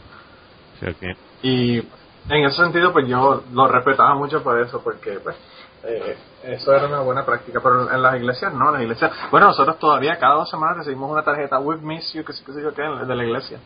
Y 1.41 1.77
en 1.77 2.45
ese 2.45 2.57
sentido 2.57 2.91
pues 2.91 3.07
yo 3.07 3.43
lo 3.53 3.67
respetaba 3.69 4.13
mucho 4.15 4.43
por 4.43 4.59
eso, 4.59 4.81
porque 4.83 5.21
pues 5.23 5.37
eh, 5.85 6.17
eso 6.43 6.73
era 6.73 6.87
una 6.87 6.99
buena 6.99 7.25
práctica, 7.25 7.61
pero 7.63 7.89
en 7.89 8.01
las 8.01 8.15
iglesias 8.17 8.53
no, 8.53 8.67
en 8.67 8.73
las 8.73 8.81
iglesias, 8.81 9.11
bueno, 9.31 9.47
nosotros 9.47 9.79
todavía 9.79 10.19
cada 10.19 10.35
dos 10.35 10.49
semanas 10.49 10.79
recibimos 10.79 11.09
una 11.09 11.23
tarjeta 11.23 11.59
with 11.59 11.79
miss 11.79 12.11
you, 12.11 12.25
que 12.25 12.33
que 12.33 12.73
qué, 12.75 13.05
de 13.07 13.15
la 13.15 13.23
iglesia. 13.23 13.57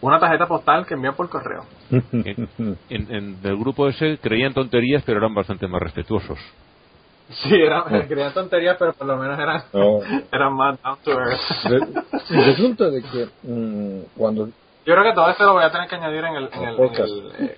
Una 0.00 0.20
tarjeta 0.20 0.46
postal 0.46 0.86
que 0.86 0.94
envían 0.94 1.14
por 1.14 1.28
correo. 1.28 1.64
en, 1.90 2.48
en, 2.88 3.38
el 3.42 3.56
grupo 3.58 3.88
ese 3.88 4.18
creían 4.18 4.54
tonterías, 4.54 5.02
pero 5.04 5.18
eran 5.18 5.34
bastante 5.34 5.66
más 5.66 5.82
respetuosos. 5.82 6.38
Sí, 7.30 7.54
eran, 7.54 8.06
creían 8.06 8.32
tonterías, 8.32 8.76
pero 8.78 8.94
por 8.94 9.06
lo 9.06 9.16
menos 9.16 9.38
eran, 9.38 9.62
oh. 9.72 10.02
eran 10.32 10.52
más 10.54 10.80
down 10.82 10.98
to 11.04 11.10
earth. 11.10 11.90
Resulta 12.30 12.90
de 12.90 13.02
que 13.02 13.28
mm, 13.42 14.16
cuando... 14.16 14.46
Yo 14.46 14.94
creo 14.94 15.04
que 15.04 15.12
todo 15.12 15.28
esto 15.28 15.44
lo 15.44 15.52
voy 15.54 15.64
a 15.64 15.70
tener 15.70 15.88
que 15.88 15.96
añadir 15.96 16.24
en 16.24 16.36
el, 16.36 16.48
en 16.52 16.62
el, 16.62 16.80
en 16.80 16.94
el, 16.94 17.32
eh, 17.38 17.56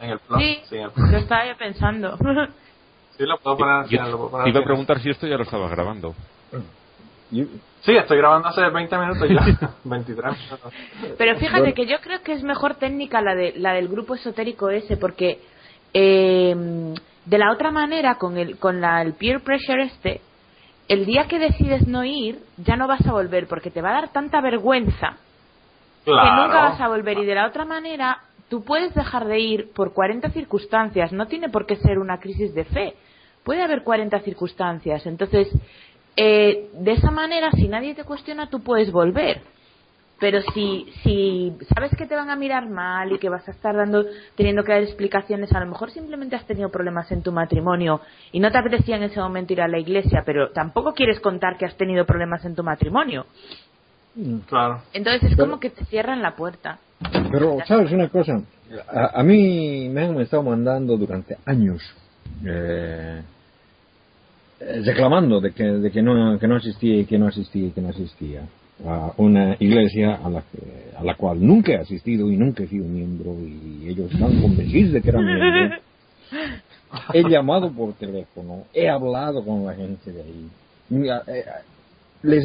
en 0.00 0.10
el. 0.10 0.20
Sí, 0.38 0.60
sí 0.68 0.76
lo 0.76 1.18
estaba 1.18 1.54
pensando. 1.58 2.16
Sí, 3.16 3.26
lo 3.26 3.36
puedo 3.36 3.58
poner. 3.58 3.86
Yo, 3.88 3.98
te 4.44 4.48
iba 4.48 4.60
a 4.60 4.64
preguntar 4.64 4.98
si 5.00 5.10
esto 5.10 5.26
ya 5.26 5.36
lo 5.36 5.42
estabas 5.42 5.70
grabando. 5.70 6.14
Sí, 7.30 7.96
estoy 7.96 8.18
grabando 8.18 8.48
hace 8.48 8.60
20 8.60 8.98
minutos 8.98 9.28
ya. 9.28 9.70
23 9.84 10.36
minutos. 10.36 10.72
Pero 11.16 11.38
fíjate 11.38 11.72
que 11.72 11.86
yo 11.86 12.00
creo 12.00 12.22
que 12.22 12.32
es 12.32 12.42
mejor 12.42 12.74
técnica 12.74 13.22
la, 13.22 13.34
de, 13.34 13.54
la 13.56 13.72
del 13.72 13.88
grupo 13.88 14.14
esotérico 14.14 14.68
ese, 14.68 14.96
porque 14.96 15.40
eh, 15.94 16.54
de 17.24 17.38
la 17.38 17.52
otra 17.52 17.70
manera, 17.70 18.16
con, 18.16 18.36
el, 18.36 18.58
con 18.58 18.80
la, 18.80 19.00
el 19.02 19.14
peer 19.14 19.40
pressure 19.40 19.84
este, 19.84 20.20
el 20.88 21.06
día 21.06 21.26
que 21.26 21.38
decides 21.38 21.86
no 21.86 22.04
ir, 22.04 22.40
ya 22.58 22.76
no 22.76 22.86
vas 22.86 23.06
a 23.06 23.12
volver, 23.12 23.46
porque 23.46 23.70
te 23.70 23.80
va 23.80 23.90
a 23.90 24.00
dar 24.00 24.12
tanta 24.12 24.40
vergüenza 24.40 25.16
que 26.04 26.10
nunca 26.10 26.62
vas 26.62 26.80
a 26.80 26.88
volver. 26.88 27.18
Y 27.18 27.24
de 27.24 27.34
la 27.34 27.46
otra 27.46 27.64
manera, 27.64 28.18
tú 28.48 28.64
puedes 28.64 28.92
dejar 28.94 29.26
de 29.26 29.38
ir 29.38 29.72
por 29.72 29.92
40 29.92 30.30
circunstancias, 30.30 31.12
no 31.12 31.26
tiene 31.26 31.48
por 31.48 31.66
qué 31.66 31.76
ser 31.76 31.98
una 31.98 32.18
crisis 32.18 32.52
de 32.54 32.64
fe 32.64 32.94
puede 33.44 33.62
haber 33.62 33.82
40 33.82 34.20
circunstancias. 34.20 35.06
Entonces, 35.06 35.48
eh, 36.16 36.70
de 36.74 36.92
esa 36.92 37.10
manera, 37.10 37.50
si 37.52 37.68
nadie 37.68 37.94
te 37.94 38.04
cuestiona, 38.04 38.48
tú 38.48 38.60
puedes 38.60 38.90
volver. 38.92 39.42
Pero 40.18 40.42
si, 40.52 40.86
si 41.02 41.56
sabes 41.74 41.96
que 41.96 42.06
te 42.06 42.14
van 42.14 42.28
a 42.28 42.36
mirar 42.36 42.68
mal 42.68 43.10
y 43.10 43.18
que 43.18 43.30
vas 43.30 43.48
a 43.48 43.52
estar 43.52 43.74
dando, 43.74 44.04
teniendo 44.36 44.62
que 44.62 44.72
dar 44.72 44.82
explicaciones, 44.82 45.50
a 45.52 45.60
lo 45.60 45.66
mejor 45.66 45.90
simplemente 45.90 46.36
has 46.36 46.46
tenido 46.46 46.68
problemas 46.68 47.10
en 47.10 47.22
tu 47.22 47.32
matrimonio 47.32 48.02
y 48.30 48.38
no 48.38 48.50
te 48.50 48.58
apetecía 48.58 48.96
en 48.96 49.04
ese 49.04 49.18
momento 49.18 49.54
ir 49.54 49.62
a 49.62 49.68
la 49.68 49.78
iglesia, 49.78 50.22
pero 50.26 50.50
tampoco 50.50 50.92
quieres 50.92 51.20
contar 51.20 51.56
que 51.56 51.64
has 51.64 51.74
tenido 51.76 52.04
problemas 52.04 52.44
en 52.44 52.54
tu 52.54 52.62
matrimonio. 52.62 53.24
Mm, 54.14 54.40
claro. 54.40 54.82
Entonces 54.92 55.30
es 55.30 55.38
como 55.38 55.58
que 55.58 55.70
te 55.70 55.86
cierran 55.86 56.20
la 56.20 56.36
puerta. 56.36 56.78
Pero, 57.32 57.56
¿sabes 57.66 57.90
una 57.92 58.10
cosa? 58.10 58.42
A, 58.92 59.20
a 59.20 59.22
mí 59.22 59.88
me 59.88 60.04
han 60.04 60.20
estado 60.20 60.42
mandando 60.42 60.98
durante 60.98 61.38
años 61.46 61.80
eh, 62.44 63.22
reclamando 64.60 65.40
de 65.40 65.52
que, 65.52 65.64
de 65.64 65.90
que, 65.90 66.02
no, 66.02 66.38
que 66.38 66.46
no 66.46 66.56
asistía 66.56 66.96
y 66.98 67.04
que 67.06 67.18
no 67.18 67.28
asistía 67.28 67.68
y 67.68 67.70
que 67.70 67.80
no 67.80 67.88
asistía 67.88 68.42
a 68.86 69.12
una 69.16 69.56
iglesia 69.58 70.14
a 70.22 70.30
la, 70.30 70.42
a 70.96 71.04
la 71.04 71.14
cual 71.14 71.44
nunca 71.44 71.72
he 71.72 71.76
asistido 71.76 72.30
y 72.30 72.36
nunca 72.36 72.62
he 72.62 72.68
sido 72.68 72.84
miembro 72.86 73.36
y 73.40 73.88
ellos 73.88 74.12
están 74.12 74.40
convencidos 74.40 74.92
de 74.92 75.02
que 75.02 75.08
era 75.08 75.20
miembro. 75.20 75.78
He 77.12 77.22
llamado 77.28 77.70
por 77.72 77.94
teléfono, 77.94 78.64
he 78.74 78.88
hablado 78.88 79.44
con 79.44 79.64
la 79.64 79.74
gente 79.74 80.12
de 80.12 80.22
ahí. 80.22 80.48
Eh, 80.90 81.44
les 82.22 82.44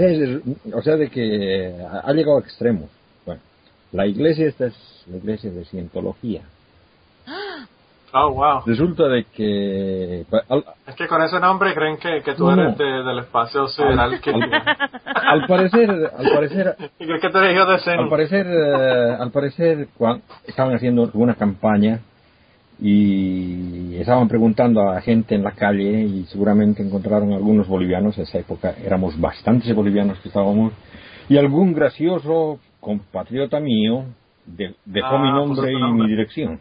o 0.74 0.82
sea, 0.82 0.96
de 0.96 1.10
que 1.10 1.76
ha 1.92 2.14
llegado 2.14 2.38
a 2.38 2.42
extremos. 2.42 2.90
Bueno, 3.26 3.42
la 3.92 4.08
iglesia 4.08 4.48
esta 4.48 4.68
es 4.68 4.76
la 5.08 5.18
iglesia 5.18 5.52
de 5.52 5.66
cientología. 5.66 6.44
Oh, 8.18 8.32
wow. 8.32 8.62
Resulta 8.66 9.10
de 9.10 9.26
que... 9.26 10.22
es 10.22 10.96
que 10.96 11.08
con 11.08 11.22
ese 11.22 11.38
nombre 11.38 11.74
creen 11.74 11.98
que, 11.98 12.22
que 12.24 12.34
tú 12.34 12.50
eres 12.50 12.78
del 12.78 13.20
espacio 13.20 13.68
sideral. 13.68 14.14
Al, 14.14 14.22
que... 14.22 14.32
al, 14.32 15.46
parecer... 15.46 15.90
Al 16.18 16.30
parecer... 16.34 16.76
¿Crees 16.98 17.22
que 17.22 17.30
tú 17.30 17.38
eres 17.40 17.56
hijo 17.56 17.66
de 17.66 17.80
Zen? 17.80 18.00
Al 18.00 18.10
parecer... 18.10 18.48
Uh, 18.48 19.22
al 19.22 19.32
parecer 19.32 19.90
estaban 20.48 20.76
haciendo 20.76 21.10
una 21.14 21.36
campaña 21.36 22.00
y 22.80 23.96
estaban 23.98 24.30
preguntando 24.30 24.90
a 24.90 25.02
gente 25.02 25.36
en 25.36 25.44
la 25.44 25.52
calle 25.52 26.04
y 26.04 26.24
seguramente 26.26 26.84
encontraron 26.84 27.34
algunos 27.34 27.68
bolivianos, 27.68 28.18
en 28.18 28.24
esa 28.24 28.40
época 28.40 28.76
éramos 28.82 29.20
bastantes 29.20 29.76
bolivianos 29.76 30.20
que 30.20 30.30
estábamos, 30.30 30.72
y 31.28 31.38
algún 31.38 31.74
gracioso 31.74 32.60
compatriota 32.80 33.60
mío 33.60 34.06
dejó 34.46 35.18
mi 35.20 35.30
ah, 35.30 35.34
nombre 35.34 35.72
y 35.72 35.92
mi 35.94 36.08
dirección. 36.08 36.60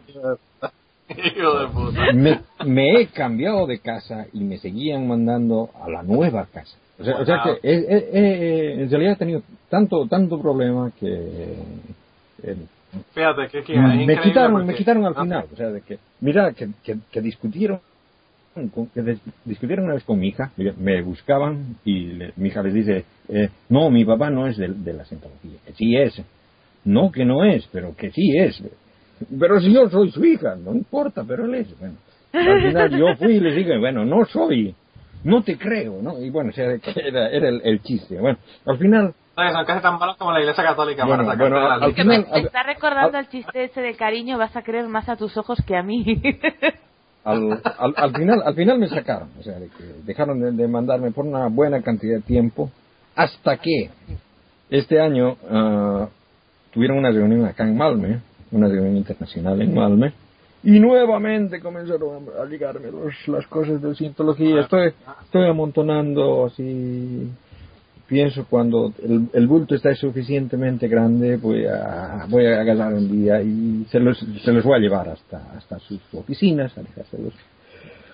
Me, 2.13 2.41
me, 2.65 3.01
he 3.01 3.07
cambiado 3.07 3.67
de 3.67 3.79
casa 3.79 4.25
y 4.33 4.39
me 4.43 4.57
seguían 4.57 5.07
mandando 5.07 5.69
a 5.83 5.89
la 5.89 6.01
nueva 6.01 6.47
casa. 6.51 6.77
O 6.99 7.03
sea, 7.03 7.17
o 7.17 7.25
sea 7.25 7.43
que 7.43 7.59
en 7.61 8.89
realidad 8.89 9.13
he 9.13 9.17
tenido 9.17 9.41
tanto 9.69 10.07
tanto 10.07 10.41
problema 10.41 10.91
que 10.99 11.55
Fíjate 13.13 13.47
que, 13.49 13.63
que 13.63 13.77
me 13.77 14.19
quitaron 14.21 14.65
me 14.65 14.75
quitaron 14.75 15.05
al 15.05 15.15
final, 15.15 15.45
o 15.51 15.55
sea, 15.55 15.69
de 15.69 15.81
que 15.81 15.99
mira 16.21 16.53
que, 16.53 16.69
que, 16.83 17.21
discutieron 17.21 17.81
que 18.93 19.17
discutieron 19.43 19.85
una 19.85 19.95
vez 19.95 20.03
con 20.05 20.17
mi 20.17 20.29
hija, 20.29 20.51
me 20.77 21.01
buscaban 21.01 21.75
y 21.83 22.19
mi 22.37 22.47
hija 22.47 22.63
les 22.63 22.73
dice, 22.73 23.03
eh, 23.27 23.49
no, 23.67 23.89
mi 23.89 24.05
papá 24.05 24.29
no 24.29 24.47
es 24.47 24.55
de, 24.55 24.69
de 24.69 24.93
la 24.93 25.03
sentología, 25.03 25.59
que 25.65 25.73
sí 25.73 25.97
es, 25.97 26.21
no 26.85 27.11
que 27.11 27.25
no 27.25 27.43
es, 27.43 27.67
pero 27.73 27.93
que 27.97 28.11
sí 28.11 28.37
es, 28.37 28.63
pero 29.39 29.59
si 29.59 29.73
yo 29.73 29.89
soy 29.89 30.11
su 30.11 30.23
hija, 30.23 30.55
no 30.55 30.73
importa, 30.73 31.23
pero 31.27 31.45
él 31.45 31.55
es. 31.55 31.79
Bueno, 31.79 31.95
al 32.33 32.61
final 32.61 32.89
yo 32.99 33.15
fui 33.17 33.33
y 33.35 33.39
le 33.39 33.53
dije, 33.53 33.77
bueno, 33.77 34.05
no 34.05 34.25
soy, 34.25 34.75
no 35.23 35.41
te 35.43 35.57
creo, 35.57 36.01
¿no? 36.01 36.19
Y 36.21 36.29
bueno, 36.29 36.51
era, 36.55 37.29
era 37.29 37.49
el, 37.49 37.81
chiste. 37.81 38.19
Bueno, 38.19 38.37
al 38.65 38.77
final 38.77 39.13
casi 39.35 39.81
tan 39.81 39.99
malos 39.99 40.15
como 40.17 40.31
la 40.31 40.39
Iglesia 40.39 40.63
Católica 40.63 41.05
Bueno, 41.05 41.25
para 41.25 41.37
bueno, 41.37 41.57
al. 41.59 41.79
Me, 41.81 41.93
final- 41.93 42.27
me 42.31 42.39
está 42.39 42.63
recordando 42.63 43.17
el 43.17 43.27
chiste 43.29 43.65
ese 43.65 43.81
de 43.81 43.95
cariño, 43.95 44.37
vas 44.37 44.55
a 44.55 44.61
creer 44.63 44.87
más 44.87 45.07
a 45.09 45.15
tus 45.17 45.35
ojos 45.37 45.57
que 45.65 45.75
a 45.75 45.83
mí. 45.83 46.03
al, 47.25 47.59
al, 47.79 47.93
al 47.97 48.11
final 48.15 48.43
al 48.45 48.53
final 48.55 48.77
me 48.79 48.87
sacaron 48.87 49.29
o 49.39 49.41
sea 49.43 49.57
de 49.59 49.67
que 49.69 49.83
dejaron 50.05 50.39
de, 50.39 50.51
de 50.51 50.67
mandarme 50.67 51.09
por 51.11 51.25
una 51.25 51.47
buena 51.47 51.81
cantidad 51.81 52.17
de 52.17 52.21
tiempo 52.21 52.69
hasta 53.15 53.57
que 53.57 53.89
este 54.69 55.01
año 55.01 55.35
ah, 55.49 56.07
tuvieron 56.71 56.99
una 56.99 57.09
reunión 57.09 57.45
acá 57.45 57.63
en 57.63 57.75
Malme 57.77 58.19
una 58.51 58.67
reunión 58.67 58.97
internacional 58.97 59.61
en 59.61 59.73
Malme 59.73 60.13
y 60.63 60.79
nuevamente 60.79 61.59
comenzaron 61.59 62.25
a, 62.41 62.45
ligarme 62.45 62.91
los- 62.91 63.27
las 63.27 63.45
cosas 63.47 63.81
de 63.81 63.93
cientología 63.95 64.61
estoy 64.61 64.93
estoy 65.23 65.47
amontonando 65.47 66.45
así 66.45 67.29
pienso 68.07 68.45
cuando 68.49 68.93
el, 69.03 69.27
el 69.33 69.47
bulto 69.47 69.75
está 69.75 69.93
suficientemente 69.95 70.87
grande 70.87 71.37
voy 71.37 71.65
a 71.65 72.25
voy 72.29 72.45
a 72.45 72.61
agarrar 72.61 72.93
un 72.93 73.11
día 73.11 73.41
y 73.41 73.85
se 73.89 73.99
los 73.99 74.17
se 74.43 74.51
los 74.53 74.63
voy 74.63 74.75
a 74.77 74.79
llevar 74.79 75.09
hasta 75.09 75.37
hasta 75.57 75.79
sus 75.79 75.99
oficinas 76.13 76.75
a 76.77 76.81
dejárselos 76.81 77.33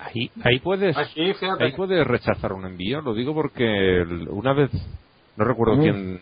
Ahí, 0.03 0.31
ahí 0.43 0.57
puedes 0.59 0.97
Aquí, 0.97 1.31
ahí 1.59 1.73
puedes 1.77 2.07
rechazar 2.07 2.53
un 2.53 2.65
envío. 2.65 3.01
Lo 3.01 3.13
digo 3.13 3.35
porque 3.35 4.01
una 4.31 4.51
vez, 4.51 4.71
no 5.37 5.45
recuerdo 5.45 5.75
Mm. 5.75 5.79
quién, 5.79 6.21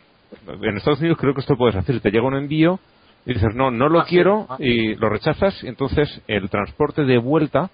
en 0.63 0.77
Estados 0.77 0.99
Unidos 0.99 1.17
creo 1.17 1.33
que 1.33 1.39
esto 1.39 1.55
puedes 1.55 1.77
hacer. 1.77 2.01
Te 2.01 2.11
llega 2.11 2.27
un 2.27 2.35
envío 2.35 2.77
y 3.25 3.33
dices, 3.33 3.53
no, 3.55 3.69
no 3.71 3.89
lo 3.89 3.99
Ah, 4.01 4.05
sí. 4.05 4.15
quiero 4.15 4.45
Ah. 4.49 4.55
y 4.59 4.95
lo 4.95 5.09
rechazas. 5.09 5.63
Y 5.63 5.67
entonces 5.67 6.21
el 6.27 6.49
transporte 6.49 7.03
de 7.03 7.17
vuelta 7.17 7.69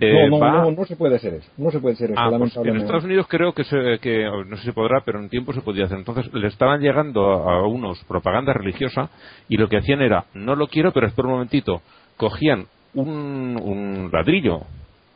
Eh, 0.00 0.28
no, 0.30 0.38
no, 0.38 0.38
va- 0.38 0.50
no, 0.62 0.70
no 0.70 0.84
se 0.86 0.96
puede 0.96 1.16
hacer 1.16 1.34
eso. 1.34 1.50
No 1.58 1.70
se 1.70 1.78
puede 1.78 1.94
hacer 1.94 2.10
eso, 2.12 2.18
Ah, 2.18 2.30
pues 2.38 2.56
en. 2.56 2.76
Estados 2.78 3.04
Unidos 3.04 3.26
creo 3.28 3.52
que, 3.52 3.64
se- 3.64 3.98
que 4.00 4.24
no 4.46 4.56
sé 4.56 4.62
si 4.64 4.72
podrá, 4.72 5.02
pero 5.04 5.18
en 5.20 5.28
tiempo 5.28 5.52
se 5.52 5.60
podía 5.60 5.84
hacer. 5.84 5.98
Entonces 5.98 6.32
le 6.32 6.46
estaban 6.48 6.80
llegando 6.80 7.46
a, 7.46 7.56
a 7.58 7.66
unos 7.66 8.02
propaganda 8.04 8.54
religiosa 8.54 9.10
y 9.46 9.58
lo 9.58 9.68
que 9.68 9.76
hacían 9.76 10.00
era, 10.00 10.24
no 10.32 10.56
lo 10.56 10.68
quiero, 10.68 10.90
pero 10.92 11.06
espera 11.06 11.28
un 11.28 11.34
momentito. 11.34 11.82
Cogían 12.16 12.64
un, 12.94 13.60
un 13.62 14.08
ladrillo, 14.10 14.62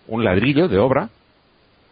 un 0.09 0.23
ladrillo 0.23 0.69
de 0.69 0.79
obra, 0.79 1.09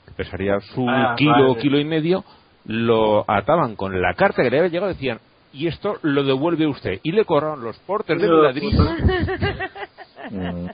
que 0.06 0.12
pesaría 0.12 0.60
su 0.60 0.86
Ah, 0.86 1.14
kilo, 1.16 1.32
vale. 1.52 1.60
kilo 1.62 1.78
y 1.80 1.84
medio, 1.86 2.24
lo 2.66 3.24
ataban 3.26 3.74
con 3.74 3.98
la 4.02 4.12
carta 4.12 4.42
que 4.42 4.50
le 4.50 4.58
había 4.58 4.70
llegado 4.70 4.90
y 4.90 4.94
decían, 4.96 5.18
y 5.52 5.66
esto 5.66 5.96
lo 6.02 6.22
devuelve 6.24 6.66
usted. 6.66 7.00
Y 7.02 7.12
le 7.12 7.24
cobraron 7.24 7.62
los 7.62 7.76
portes 7.80 8.20
de 8.20 8.28
ladrillo 8.28 8.78
Mm. 10.30 10.66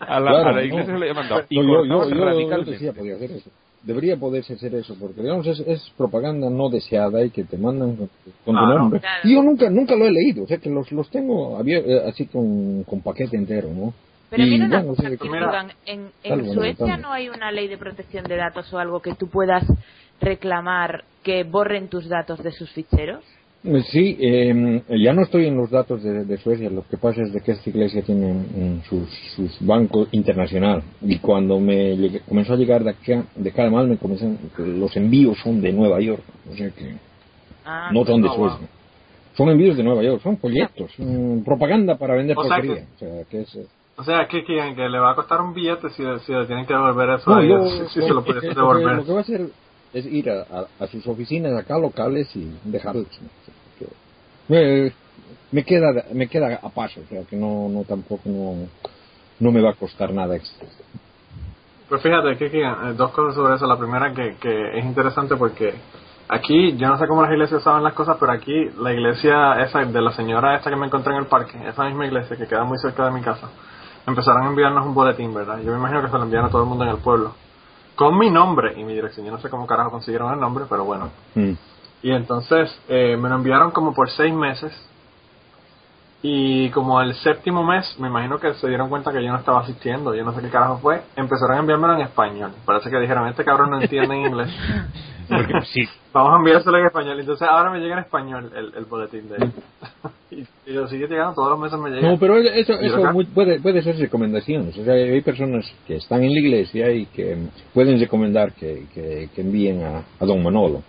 a 0.00 0.18
la, 0.20 0.30
Claro, 0.30 0.48
a 0.48 0.52
la 0.52 0.64
iglesia 0.64 0.92
no. 0.92 0.98
se 0.98 1.04
le 1.04 1.10
había 1.10 1.14
mandado. 1.14 1.42
Y 1.50 1.56
No, 1.58 1.62
yo, 1.62 1.84
yo, 1.84 2.08
yo- 2.08 2.16
yo 2.16 2.24
radicalmente. 2.24 2.70
decía, 2.72 2.92
podría 2.92 3.16
hacer 3.16 3.30
eso. 3.32 3.50
Debería 3.82 4.16
poderse 4.16 4.54
hacer 4.54 4.74
eso, 4.74 4.96
porque 4.98 5.20
digamos 5.22 5.46
es, 5.46 5.60
es 5.60 5.90
propaganda 5.96 6.48
no 6.50 6.68
deseada 6.68 7.22
y 7.22 7.30
que 7.30 7.44
te 7.44 7.56
mandan 7.58 7.96
con, 7.96 8.08
con 8.08 8.54
tu 8.56 8.60
Claro. 8.60 8.78
nombre. 8.78 9.00
Claro. 9.00 9.20
Y 9.28 9.34
yo 9.34 9.42
nunca 9.42 9.70
nunca 9.70 9.94
lo 9.94 10.06
he 10.06 10.10
leído, 10.10 10.44
o 10.44 10.46
sea 10.46 10.56
que 10.58 10.68
los, 10.70 10.90
los 10.90 11.08
tengo 11.10 11.62
eh, 11.64 12.02
así 12.08 12.26
con, 12.26 12.82
con 12.84 13.02
paquete 13.02 13.36
entero, 13.36 13.68
¿no? 13.72 13.92
Pero 14.30 14.44
Y, 14.44 14.50
mira 14.50 14.66
una 14.66 14.76
bueno, 14.82 14.94
cosa, 14.94 15.08
sí, 15.10 15.16
mira, 15.30 15.66
en, 15.86 16.10
en 16.22 16.38
tal, 16.44 16.52
Suecia 16.54 16.86
tal. 16.86 17.00
no 17.02 17.12
hay 17.12 17.28
una 17.28 17.50
ley 17.50 17.66
de 17.68 17.78
protección 17.78 18.24
de 18.24 18.36
datos 18.36 18.72
o 18.72 18.78
algo 18.78 19.00
que 19.00 19.14
tú 19.14 19.28
puedas 19.28 19.64
reclamar 20.20 21.04
que 21.22 21.44
borren 21.44 21.88
tus 21.88 22.08
datos 22.08 22.42
de 22.42 22.52
sus 22.52 22.70
ficheros. 22.72 23.24
Eh, 23.64 23.82
Sí, 23.90 24.16
eh, 24.20 24.82
ya 25.02 25.12
no 25.12 25.22
estoy 25.22 25.46
en 25.46 25.56
los 25.56 25.70
datos 25.70 26.02
de, 26.02 26.24
de 26.24 26.38
Suecia. 26.38 26.70
Lo 26.70 26.86
que 26.86 26.96
pasa 26.96 27.22
es 27.22 27.32
de 27.32 27.40
que 27.40 27.52
esta 27.52 27.68
iglesia 27.70 28.02
tiene 28.02 28.82
sus, 28.88 29.08
sus 29.34 29.56
bancos 29.66 30.08
internacional. 30.12 30.82
Y 31.02 31.18
cuando 31.18 31.58
me 31.58 31.96
llegué- 31.96 32.20
comenzó 32.20 32.52
a 32.52 32.56
llegar 32.56 32.84
de 32.84 32.90
acá, 32.90 33.24
de 33.34 33.52
cada 33.52 33.70
mal, 33.70 33.88
me 33.88 33.96
comenzaron, 33.96 34.38
los 34.58 34.96
envíos 34.96 35.38
son 35.42 35.60
de 35.60 35.72
Nueva 35.72 36.00
York. 36.00 36.22
O 36.50 36.54
sea 36.54 36.70
que 36.70 36.94
Ah, 37.64 37.90
no 37.92 38.04
son 38.04 38.22
de 38.22 38.28
Oh, 38.28 38.36
wow. 38.36 38.48
Suecia. 38.50 38.68
Son 39.36 39.48
envíos 39.50 39.76
de 39.76 39.82
Nueva 39.82 40.02
York, 40.02 40.22
son 40.22 40.38
folletos, 40.38 40.90
mm, 40.98 41.40
propaganda 41.44 41.96
para 41.98 42.14
vender 42.14 42.36
O 42.38 42.42
sea 42.44 42.56
porquería. 42.56 42.84
O 42.94 42.98
sea, 42.98 43.24
que 43.30 43.40
es, 43.42 43.54
eh, 43.56 43.66
O 43.98 44.04
sea, 44.04 44.28
que, 44.28 44.44
que, 44.44 44.74
que 44.76 44.88
le 44.88 44.98
va 45.00 45.10
a 45.10 45.14
costar 45.16 45.40
un 45.40 45.52
billete 45.52 45.90
si, 45.90 46.04
si 46.24 46.32
le 46.32 46.46
tienen 46.46 46.66
que 46.66 46.72
devolver 46.72 47.10
eso 47.10 47.28
No, 47.30 47.38
a 47.38 47.42
ellos, 47.42 47.78
yo- 47.78 47.88
si, 47.88 48.00
si 48.00 48.06
se 48.06 48.14
lo 48.14 48.22
pudiese 48.22 48.46
eh, 48.52 48.54
devolver. 48.54 48.96
Lo 48.96 49.04
que 49.04 49.12
va 49.12 49.18
a 49.18 49.22
hacer 49.22 49.48
es 49.92 50.06
ir 50.06 50.30
a, 50.30 50.42
a- 50.42 50.84
a 50.84 50.86
sus 50.86 51.04
oficinas 51.08 51.52
acá 51.58 51.76
locales 51.78 52.34
y 52.36 52.48
dejarlos. 52.64 53.06
Me, 54.46 54.92
me 55.50 55.64
queda 55.64 56.04
me 56.12 56.28
queda 56.28 56.60
a 56.62 56.68
paso, 56.70 57.00
o 57.00 57.08
sea 57.08 57.22
que 57.24 57.36
no 57.36 57.68
no 57.68 57.82
tampoco 57.84 58.22
no, 58.26 58.66
no 59.40 59.52
me 59.52 59.60
va 59.60 59.70
a 59.70 59.74
costar 59.74 60.12
nada 60.12 60.36
extra. 60.36 60.66
Pues 61.88 62.00
fíjate, 62.02 62.36
que, 62.38 62.50
que, 62.50 62.62
eh, 62.62 62.74
dos 62.96 63.10
cosas 63.12 63.34
sobre 63.34 63.56
eso. 63.56 63.66
La 63.66 63.78
primera 63.78 64.12
que, 64.14 64.36
que 64.40 64.78
es 64.78 64.84
interesante 64.84 65.36
porque 65.36 65.74
aquí, 66.28 66.76
yo 66.76 66.88
no 66.88 66.98
sé 66.98 67.06
cómo 67.08 67.22
las 67.22 67.32
iglesias 67.32 67.62
saben 67.62 67.82
las 67.82 67.94
cosas, 67.94 68.16
pero 68.20 68.30
aquí 68.32 68.70
la 68.78 68.92
iglesia 68.92 69.60
esa 69.64 69.80
de 69.84 70.00
la 70.02 70.12
señora 70.12 70.56
esta 70.56 70.70
que 70.70 70.76
me 70.76 70.86
encontré 70.86 71.12
en 71.14 71.20
el 71.20 71.26
parque, 71.26 71.58
esa 71.68 71.84
misma 71.84 72.06
iglesia 72.06 72.36
que 72.36 72.46
queda 72.46 72.64
muy 72.64 72.78
cerca 72.78 73.04
de 73.06 73.10
mi 73.10 73.22
casa, 73.22 73.48
empezaron 74.08 74.42
a 74.44 74.46
enviarnos 74.48 74.86
un 74.86 74.94
boletín, 74.94 75.32
¿verdad? 75.34 75.60
Yo 75.60 75.72
me 75.72 75.78
imagino 75.78 76.02
que 76.02 76.08
se 76.08 76.16
lo 76.16 76.24
envían 76.24 76.44
a 76.44 76.48
todo 76.48 76.62
el 76.62 76.68
mundo 76.68 76.84
en 76.84 76.90
el 76.90 76.98
pueblo. 76.98 77.32
Con 77.94 78.18
mi 78.18 78.30
nombre 78.30 78.74
y 78.78 78.84
mi 78.84 78.94
dirección. 78.94 79.26
Yo 79.26 79.32
no 79.32 79.38
sé 79.38 79.50
cómo 79.50 79.66
carajo 79.66 79.90
consiguieron 79.90 80.32
el 80.32 80.40
nombre, 80.40 80.64
pero 80.68 80.84
bueno. 80.84 81.10
Mm. 81.34 81.52
Y 82.02 82.12
entonces 82.12 82.70
eh, 82.88 83.16
me 83.16 83.28
lo 83.28 83.36
enviaron 83.36 83.70
como 83.70 83.92
por 83.92 84.10
seis 84.10 84.32
meses. 84.32 84.72
Y 86.20 86.70
como 86.70 87.00
el 87.00 87.14
séptimo 87.14 87.62
mes, 87.62 87.94
me 88.00 88.08
imagino 88.08 88.40
que 88.40 88.52
se 88.54 88.66
dieron 88.68 88.88
cuenta 88.88 89.12
que 89.12 89.22
yo 89.22 89.30
no 89.30 89.38
estaba 89.38 89.60
asistiendo, 89.60 90.14
yo 90.16 90.24
no 90.24 90.34
sé 90.34 90.40
qué 90.42 90.48
carajo 90.48 90.78
fue, 90.78 91.02
empezaron 91.14 91.56
a 91.56 91.60
enviármelo 91.60 91.94
en 91.94 92.00
español. 92.00 92.50
Parece 92.64 92.90
que 92.90 92.98
dijeron, 92.98 93.28
este 93.28 93.44
cabrón 93.44 93.70
no 93.70 93.80
entiende 93.80 94.14
en 94.16 94.26
inglés. 94.26 94.48
Porque 95.28 95.52
sí, 95.72 95.82
Vamos 96.12 96.32
a 96.32 96.36
enviárselo 96.38 96.78
en 96.78 96.86
español. 96.86 97.20
Entonces 97.20 97.46
ahora 97.46 97.70
me 97.70 97.78
llega 97.78 97.92
en 97.94 98.00
español 98.00 98.50
el, 98.56 98.72
el 98.74 98.84
boletín 98.86 99.28
de 99.28 99.36
él. 99.36 99.52
y, 100.30 100.70
y 100.70 100.72
lo 100.74 100.88
sigue 100.88 101.06
llegando, 101.06 101.34
todos 101.34 101.50
los 101.50 101.60
meses 101.60 101.78
me 101.78 101.90
llega. 101.90 102.10
No, 102.10 102.18
pero 102.18 102.36
eso, 102.38 102.72
eso 102.80 103.12
muy- 103.12 103.26
puede, 103.26 103.60
puede 103.60 103.82
ser 103.82 103.96
recomendaciones. 103.98 104.76
O 104.76 104.84
sea, 104.84 104.94
hay 104.94 105.20
personas 105.20 105.72
que 105.86 105.96
están 105.96 106.24
en 106.24 106.32
la 106.32 106.40
iglesia 106.40 106.90
y 106.90 107.06
que 107.06 107.36
pueden 107.74 108.00
recomendar 108.00 108.54
que, 108.54 108.86
que, 108.92 109.28
que 109.34 109.40
envíen 109.42 109.84
a, 109.84 109.98
a 110.18 110.26
don 110.26 110.42
Manolo. 110.42 110.82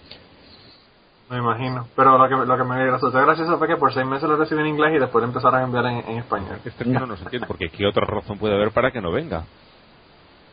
Me 1.30 1.38
imagino. 1.38 1.88
Pero 1.96 2.18
lo 2.18 2.28
que, 2.28 2.46
lo 2.46 2.58
que 2.58 2.64
me 2.64 2.90
resultó 2.90 3.20
gracioso 3.22 3.58
fue 3.60 3.68
que 3.68 3.78
por 3.78 3.94
seis 3.94 4.06
meses 4.06 4.28
lo 4.28 4.36
recibí 4.36 4.62
en 4.62 4.68
inglés 4.68 4.94
y 4.96 5.00
después 5.00 5.22
lo 5.22 5.28
empezaron 5.28 5.60
a 5.60 5.64
enviar 5.64 5.86
en, 5.86 5.98
en 6.10 6.18
español. 6.18 6.56
esto 6.66 6.70
es 6.70 6.76
que 6.76 6.86
no 7.00 7.06
nos 7.06 7.22
entiende, 7.22 7.48
porque 7.48 7.70
¿qué 7.70 7.86
otra 7.86 8.06
razón 8.06 8.40
puede 8.40 8.56
haber 8.56 8.72
para 8.72 8.92
que 8.92 9.00
no 9.00 9.12
venga? 9.12 9.44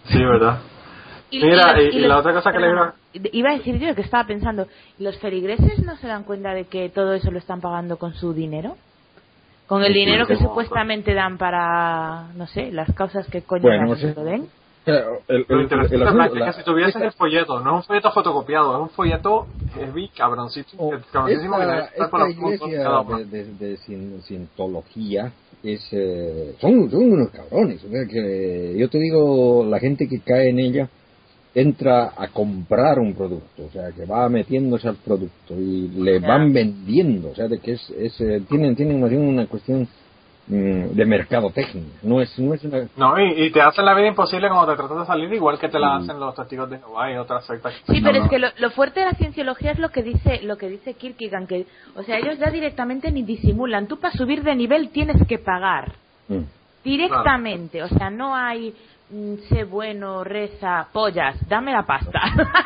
Sí, 0.05 0.19
¿verdad? 0.25 0.59
Y- 1.29 1.43
Mira, 1.43 1.83
y- 1.83 1.87
y 1.87 2.01
la 2.01 2.19
otra 2.19 2.33
cosa 2.33 2.53
que 2.53 2.61
le 2.61 2.69
perdona, 2.69 2.95
Iba 3.33 3.51
a 3.51 3.57
decir 3.57 3.79
yo 3.81 3.95
que 3.97 4.03
estaba 4.03 4.25
pensando, 4.29 4.69
¿los 4.99 5.19
feligreses 5.19 5.83
no 5.85 5.97
se 5.97 6.07
dan 6.07 6.23
cuenta 6.23 6.55
de 6.55 6.67
que 6.69 6.89
todo 6.91 7.15
eso 7.15 7.33
lo 7.33 7.39
están 7.39 7.61
pagando 7.61 7.97
con 7.99 8.15
su 8.15 8.33
dinero? 8.33 8.77
Con 9.67 9.83
el 9.83 9.93
dinero 9.93 10.27
que 10.29 10.37
supuestamente 10.37 11.15
dan 11.15 11.37
para, 11.39 12.29
no 12.35 12.47
sé, 12.47 12.71
las 12.71 12.93
causas 12.95 13.27
que 13.29 13.43
coño 13.43 13.63
Bueno, 13.63 13.97
sí. 13.97 14.13
lo 14.15 14.23
den. 14.23 14.49
Pero 14.87 15.21
el, 15.29 15.45
el- 15.49 15.61
es 15.67 15.73
asunto- 15.73 15.89
que 16.33 16.39
la- 16.39 16.53
si 16.55 16.63
tuvieses 16.63 16.95
esta- 16.95 17.05
el 17.07 17.13
folleto, 17.13 17.61
no 17.61 17.71
es 17.71 17.77
un 17.77 17.83
folleto 17.83 18.13
fotocopiado, 18.13 18.77
es 18.77 18.83
un 18.83 18.89
folleto 18.91 19.47
heavy, 19.75 20.09
cabroncito, 20.17 20.69
Oh, 20.79 20.93
cabroncísimo 21.13 21.57
que 21.59 21.63
esta, 21.65 22.09
con 22.09 22.21
esta 22.23 22.31
iglesia 22.31 22.79
de, 23.19 23.25
de, 23.27 23.45
de 23.59 23.77
cien- 23.79 24.21
cientología 24.23 25.33
es, 25.63 25.87
eh, 25.93 26.55
son, 26.61 26.89
son 26.91 27.13
unos 27.13 27.31
cabrones. 27.31 27.83
o 27.85 27.89
sea 27.91 28.07
que 28.09 28.75
yo 28.79 28.89
te 28.89 28.99
digo, 28.99 29.67
la 29.69 29.81
gente 29.81 30.09
que 30.09 30.21
cae 30.21 30.51
en 30.51 30.61
ella 30.61 30.89
entra 31.55 32.13
a 32.17 32.29
comprar 32.29 32.99
un 32.99 33.15
producto, 33.15 33.65
o 33.67 33.71
sea, 33.71 33.91
que 33.91 34.05
va 34.05 34.29
metiéndose 34.29 34.89
al 34.89 34.97
producto 34.97 35.55
y 35.55 35.89
le 35.89 36.19
van 36.21 36.53
vendiendo, 36.53 37.31
o 37.31 37.35
sea, 37.35 37.49
de 37.49 37.59
que 37.59 37.73
es, 37.73 37.91
es 37.99 38.21
eh, 38.21 38.43
tienen, 38.49 38.77
tienen 38.77 39.01
más 39.01 39.11
bien 39.11 39.23
una 39.23 39.47
cuestión 39.47 39.89
de 40.49 41.05
mercadotecnia, 41.05 41.83
no 42.03 42.21
es, 42.21 42.39
no 42.39 42.55
es 42.55 42.63
una... 42.65 42.87
No, 42.97 43.19
y, 43.21 43.47
y 43.47 43.51
te 43.51 43.61
hacen 43.61 43.85
la 43.85 43.95
vida 43.95 44.07
imposible 44.07 44.49
cuando 44.49 44.71
te 44.73 44.77
tratas 44.77 44.99
de 45.01 45.07
salir, 45.07 45.33
igual 45.33 45.59
que 45.59 45.69
te 45.69 45.79
la 45.79 45.97
hacen 45.97 46.21
los 46.21 46.35
testigos 46.37 46.71
de 46.71 46.79
Jehová 46.79 47.11
y 47.13 47.17
otras 47.17 47.45
sectas. 47.47 47.75
Sí, 47.89 48.01
No, 48.01 48.07
pero 48.09 48.19
no. 48.19 48.25
es 48.25 48.31
que 48.31 48.39
lo, 48.39 48.49
lo 48.59 48.71
fuerte 48.71 49.01
de 49.01 49.07
la 49.07 49.13
cienciología 49.15 49.73
es 49.73 49.79
lo 49.81 49.89
que 49.91 50.03
dice 50.05 50.43
lo 50.43 50.57
que 50.57 50.69
dice 50.69 50.95
Kierkegaard, 50.95 51.47
que, 51.49 51.67
o 51.97 52.03
sea, 52.05 52.19
ellos 52.19 52.39
ya 52.39 52.51
directamente 52.51 53.11
ni 53.11 53.23
disimulan. 53.25 53.89
Tú 53.89 53.99
para 53.99 54.13
subir 54.15 54.43
de 54.45 54.55
nivel 54.55 54.91
tienes 54.91 55.17
que 55.27 55.39
pagar 55.39 55.93
Mm. 56.29 56.43
directamente, 56.85 57.83
o 57.83 57.89
sea, 57.89 58.11
no 58.11 58.35
hay 58.35 58.75
mm, 59.11 59.35
sé 59.49 59.65
bueno, 59.65 60.25
reza, 60.25 60.89
pollas, 60.93 61.37
dame 61.49 61.73
la 61.73 61.85
pasta. 61.85 62.21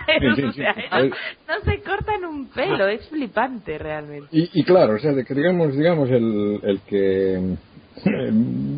sí, 0.07 0.43
O 0.49 0.53
sí. 0.53 0.59
sea, 0.61 0.75
no, 0.93 1.05
no 1.09 1.65
se 1.65 1.83
cortan 1.83 2.25
un 2.25 2.47
pelo, 2.49 2.87
es 2.89 3.07
flipante 3.09 3.79
realmente. 3.79 4.29
Y, 4.33 4.49
y 4.61 4.65
claro, 4.65 4.95
o 4.95 4.99
sea, 4.99 5.13
de 5.13 5.25
que 5.25 5.35
digamos, 5.35 5.77
digamos 5.77 6.09
el, 6.11 6.61
el 6.63 6.81
que 6.89 7.57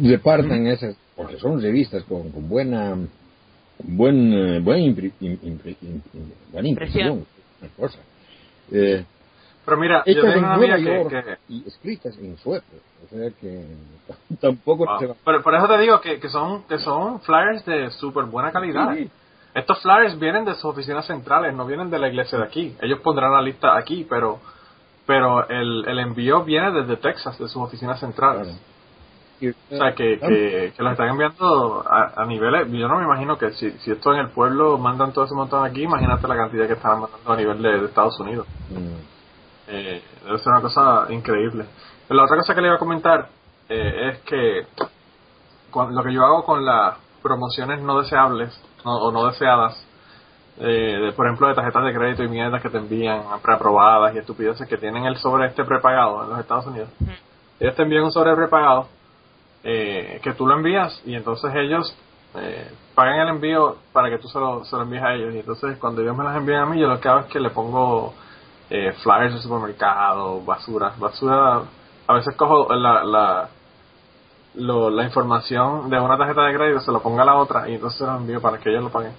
repartan 0.03 0.67
esas, 0.67 0.97
porque 1.17 1.37
son 1.39 1.61
revistas 1.61 2.03
con, 2.05 2.31
con 2.31 2.49
buena, 2.49 2.97
buen, 3.85 4.33
eh, 4.33 4.61
buena, 4.61 4.81
impri- 4.83 5.13
im- 5.21 5.39
impri- 5.43 5.77
im- 5.83 6.03
im- 6.15 6.33
buena 6.53 6.69
impresión, 6.69 7.27
cosa. 7.77 7.99
Eh, 8.71 9.05
Pero 9.65 9.77
mira, 9.77 10.03
yo 10.07 10.15
tengo 10.15 10.29
en 10.33 10.39
una 10.39 10.55
amiga 10.55 10.77
que, 10.77 11.37
y 11.49 11.67
escritas 11.67 12.17
en 12.19 12.37
sueco, 12.39 12.65
o 13.05 13.09
sea 13.17 13.31
que 13.41 13.65
tampoco 14.41 14.85
Wow. 14.87 14.99
se 15.01 15.07
va. 15.07 15.15
Pero 15.25 15.43
por 15.43 15.55
eso 15.55 15.69
te 15.69 15.79
digo 15.79 16.01
que, 16.01 16.19
que 16.19 16.29
son 16.29 16.65
que 16.65 16.79
son 16.79 17.21
flyers 17.21 17.65
de 17.65 17.91
súper 17.93 18.25
buena 18.25 18.51
calidad. 18.51 18.95
Sí. 18.97 19.09
estos 19.55 19.81
flyers 19.83 20.19
vienen 20.19 20.45
de 20.45 20.55
sus 20.55 20.65
oficinas 20.65 21.07
centrales, 21.07 21.55
no 21.55 21.67
vienen 21.67 21.91
de 21.91 21.99
la 21.99 22.09
iglesia 22.09 22.39
de 22.39 22.45
aquí. 22.45 22.75
Ellos 22.81 23.01
pondrán 23.01 23.33
la 23.33 23.43
lista 23.43 23.77
aquí, 23.77 24.07
pero 24.09 24.41
pero 25.07 25.49
el, 25.49 25.85
el 25.89 25.99
envío 25.99 26.43
viene 26.45 26.71
desde 26.73 26.97
Texas, 26.97 27.37
de 27.39 27.47
sus 27.49 27.57
oficinas 27.63 27.99
centrales. 28.01 28.49
O 29.51 29.77
sea, 29.77 29.95
que, 29.95 30.19
que, 30.19 30.73
que 30.77 30.83
los 30.83 30.93
están 30.93 31.09
enviando 31.09 31.85
a, 31.89 32.23
a, 32.23 32.27
niveles. 32.27 32.71
Yo 32.71 32.89
no 32.89 32.99
me 32.99 33.05
imagino 33.05 33.37
que 33.37 33.53
si, 33.53 33.71
si 33.79 33.91
esto 33.91 34.13
en 34.15 34.21
el 34.21 34.31
pueblo 34.31 34.79
mandan 34.79 35.13
todo 35.13 35.25
ese 35.25 35.35
montón 35.35 35.65
aquí, 35.65 35.83
imagínate 35.83 36.29
la 36.29 36.37
cantidad 36.37 36.67
que 36.67 36.75
están 36.75 37.01
mandando 37.01 37.33
a 37.33 37.37
nivel 37.37 37.63
de, 37.63 37.81
de 37.81 37.87
Estados 37.87 38.19
Unidos. 38.21 38.47
Mm. 38.71 39.13
Eh, 39.69 40.03
debe 40.25 40.39
ser 40.39 40.53
una 40.53 40.61
cosa 40.61 41.07
increíble. 41.11 41.67
Pero 42.07 42.19
la 42.19 42.25
otra 42.25 42.37
cosa 42.37 42.55
que 42.55 42.61
le 42.61 42.69
iba 42.69 42.77
a 42.77 42.79
comentar 42.79 43.29
eh, 43.69 44.11
es 44.11 44.19
que 44.21 44.67
con, 45.71 45.95
lo 45.95 46.03
que 46.03 46.13
yo 46.13 46.25
hago 46.25 46.45
con 46.45 46.65
las 46.65 46.99
promociones 47.23 47.81
no 47.81 48.01
deseables 48.01 48.53
no, 48.85 48.97
o 48.97 49.13
no 49.13 49.27
deseadas, 49.27 49.87
eh, 50.59 50.99
de, 51.01 51.13
por 51.13 51.27
ejemplo, 51.27 51.49
de 51.49 51.55
tarjetas 51.55 51.85
de 51.85 51.95
crédito 51.95 52.23
y 52.23 52.29
mierdas 52.29 52.61
que 52.61 52.69
te 52.69 52.79
envían 52.79 53.23
preaprobadas 53.43 54.15
y 54.15 54.19
estupideces 54.19 54.69
que 54.69 54.77
tienen 54.77 55.07
el 55.07 55.17
sobre 55.17 55.47
este 55.47 55.65
prepagado 55.65 56.25
en 56.25 56.31
los 56.31 56.39
Estados 56.41 56.67
Unidos. 56.67 56.91
Ellos 57.59 57.75
te 57.75 57.83
envían 57.83 58.05
un 58.05 58.13
sobre 58.13 58.35
prepagado 58.35 58.89
eh, 59.65 60.21
que 60.23 60.33
tú 60.35 60.47
lo 60.47 60.55
envías 60.55 61.01
y 61.05 61.15
entonces 61.15 61.53
ellos 61.55 61.95
eh, 62.35 62.71
pagan 62.95 63.21
el 63.21 63.29
envío 63.29 63.77
para 63.93 64.09
que 64.11 64.19
tú 64.19 64.29
se 64.29 64.39
lo, 64.39 64.65
se 64.65 64.75
lo 64.77 64.83
envíes 64.83 65.03
a 65.03 65.15
ellos. 65.15 65.35
Y 65.35 65.39
entonces 65.39 65.79
cuando 65.79 66.03
ellos 66.03 66.17
me 66.17 66.25
las 66.25 66.37
envían 66.37 66.63
a 66.63 66.67
mí, 66.67 66.81
yo 66.81 66.89
lo 66.89 67.01
que 67.01 67.09
hago 67.09 67.21
es 67.21 67.27
que 67.27 67.41
le 67.41 67.51
pongo 67.51 68.15
eh, 68.71 68.93
flyers 69.03 69.35
de 69.35 69.41
supermercado, 69.41 70.41
basura. 70.43 70.95
Basura, 70.99 71.63
a 72.07 72.15
veces 72.15 72.35
cojo 72.37 72.73
la, 72.75 73.05
la, 73.05 73.49
lo, 74.55 74.91
la 74.91 75.05
información 75.05 75.91
de 75.91 76.01
una 76.01 76.17
tarjeta 76.17 76.43
de 76.43 76.55
crédito, 76.55 76.81
se 76.81 76.93
lo 76.93 77.03
pongo 77.03 77.21
a 77.21 77.25
la 77.25 77.37
otra 77.37 77.69
y 77.69 77.75
entonces 77.75 77.99
se 77.99 78.07
lo 78.07 78.17
envío 78.17 78.41
para 78.41 78.59
que 78.59 78.71
ellos 78.71 78.85
lo 78.85 78.91
paguen. 78.91 79.13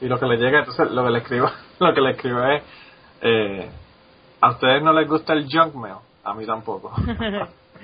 Y 0.00 0.06
lo 0.06 0.18
que 0.18 0.26
le 0.26 0.36
llega, 0.36 0.60
entonces 0.60 0.90
lo 0.90 1.04
que 1.04 1.10
le 1.10 1.18
escribo, 1.18 1.50
lo 1.78 1.94
que 1.94 2.00
le 2.00 2.10
escribo 2.12 2.42
es, 2.44 2.62
eh, 3.20 3.70
a 4.40 4.50
ustedes 4.50 4.82
no 4.82 4.92
les 4.92 5.08
gusta 5.08 5.32
el 5.32 5.46
junk 5.50 5.74
mail, 5.74 5.96
a 6.22 6.34
mí 6.34 6.46
tampoco. 6.46 6.92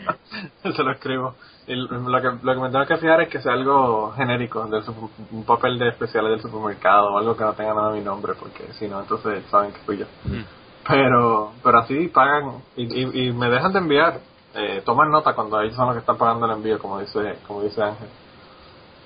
se 0.63 0.83
lo 0.83 0.93
escribo. 0.93 1.35
Lo 1.77 2.21
que, 2.21 2.29
lo 2.43 2.55
que 2.55 2.61
me 2.61 2.71
tengo 2.71 2.85
que 2.85 2.97
fijar 2.97 3.21
es 3.21 3.29
que 3.29 3.41
sea 3.41 3.53
algo 3.53 4.13
genérico, 4.13 4.67
del 4.67 4.83
un 5.31 5.45
papel 5.45 5.79
de 5.79 5.89
especiales 5.91 6.33
del 6.33 6.41
supermercado 6.41 7.13
o 7.13 7.19
algo 7.19 7.37
que 7.37 7.45
no 7.45 7.53
tenga 7.53 7.75
nada 7.75 7.93
de 7.93 7.99
mi 8.01 8.05
nombre, 8.05 8.35
porque 8.35 8.73
si 8.73 8.89
no, 8.89 9.01
entonces 9.01 9.45
saben 9.51 9.73
que 9.73 9.79
fui 9.81 9.99
yo. 9.99 10.07
Mm. 10.25 10.43
Pero, 10.89 11.53
pero 11.63 11.79
así 11.79 12.09
pagan 12.09 12.63
y, 12.75 12.83
y, 12.83 13.29
y 13.29 13.33
me 13.33 13.49
dejan 13.49 13.73
de 13.73 13.79
enviar. 13.79 14.19
Eh, 14.53 14.83
toman 14.85 15.13
nota 15.13 15.33
cuando 15.35 15.61
ellos 15.61 15.77
son 15.77 15.87
los 15.87 15.95
que 15.95 16.01
están 16.01 16.19
pagando 16.19 16.47
el 16.47 16.53
envío, 16.53 16.79
como 16.81 16.99
dice, 16.99 17.39
como 17.47 17.63
dice 17.63 17.81
Ángel. 17.81 18.09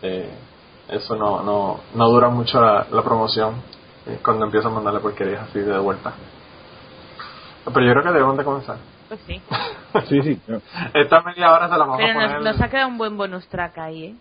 Eh, 0.00 0.34
eso 0.88 1.16
no, 1.16 1.42
no, 1.42 1.80
no 1.94 2.08
dura 2.08 2.30
mucho 2.30 2.60
la, 2.62 2.86
la 2.90 3.02
promoción 3.02 3.56
eh, 4.06 4.20
cuando 4.24 4.46
empiezan 4.46 4.72
a 4.72 4.76
mandarle 4.76 5.00
porquerías 5.00 5.48
así 5.48 5.58
de 5.58 5.78
vuelta. 5.78 6.14
Pero 7.64 7.86
yo 7.86 7.92
creo 7.92 8.02
que 8.04 8.12
debemos 8.12 8.36
de 8.38 8.44
comenzar. 8.44 8.76
Pues 9.08 9.20
sí. 9.26 9.40
Sí, 10.08 10.20
sí. 10.22 10.40
Esta 10.92 11.22
media 11.22 11.52
hora 11.52 11.66
se 11.68 11.72
la 11.78 11.78
vamos 11.84 11.94
a 11.94 11.98
Pero 11.98 12.14
poner. 12.14 12.30
nos, 12.40 12.42
nos 12.52 12.60
ha 12.60 12.68
quedado 12.68 12.88
un 12.88 12.98
buen 12.98 13.16
bonus 13.16 13.46
track 13.48 13.78
ahí, 13.78 14.04
¿eh? 14.06 14.14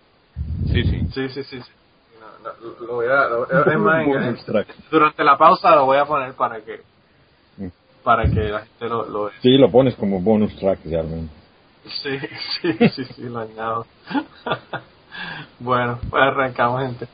Sí, 0.72 0.84
sí. 0.84 1.04
Sí, 1.12 1.30
sí, 1.30 1.44
sí. 1.44 1.62
sí. 1.62 1.72
No, 2.20 2.50
no, 2.52 2.86
lo 2.86 2.94
voy 2.94 3.08
a, 3.08 3.26
lo- 3.28 3.50
es 3.50 3.78
más, 3.80 4.06
Bonus 4.06 4.40
eh, 4.40 4.44
track. 4.46 4.68
durante 4.92 5.24
la 5.24 5.36
pausa 5.38 5.76
lo 5.76 5.86
voy 5.86 5.98
a 5.98 6.06
poner 6.06 6.34
para 6.34 6.62
que 6.62 6.82
para 8.04 8.26
que 8.30 8.40
la 8.50 8.60
gente 8.60 8.88
lo, 8.90 9.06
lo 9.10 9.24
vea. 9.26 9.34
Sí, 9.42 9.58
lo 9.58 9.72
pones 9.72 9.96
como 9.96 10.20
bonus 10.22 10.56
track 10.58 10.80
realmente. 10.86 11.34
Sí, 11.86 12.20
sí, 12.62 12.90
sí, 12.90 13.06
sí, 13.06 13.22
lo 13.24 13.40
añado. 13.40 13.86
bueno, 15.60 16.00
pues 16.10 16.22
arrancamos, 16.24 16.82
gente. 16.84 17.08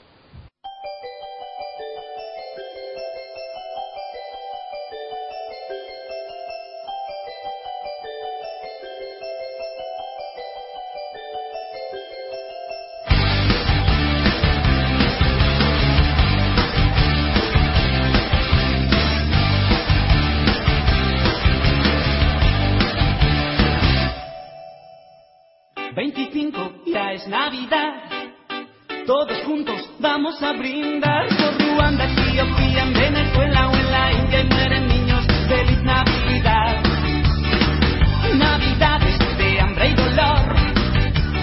Juntos 29.50 29.82
vamos 30.00 30.40
a 30.44 30.54
brindar 30.54 31.28
por 31.30 31.58
Ruanda, 31.58 32.06
Etiopía, 32.06 32.84
en 32.84 32.94
Venezuela 32.94 33.70
o 33.70 33.76
en 33.76 33.92
la 33.92 34.14
India 34.14 34.42
y 34.42 34.46
mueren 34.46 34.88
niños. 34.88 35.26
¡Feliz 35.48 35.82
Navidad! 35.82 36.84
Navidades 38.38 39.18
de 39.40 39.60
hambre 39.60 39.88
y 39.90 39.94
dolor. 39.96 40.56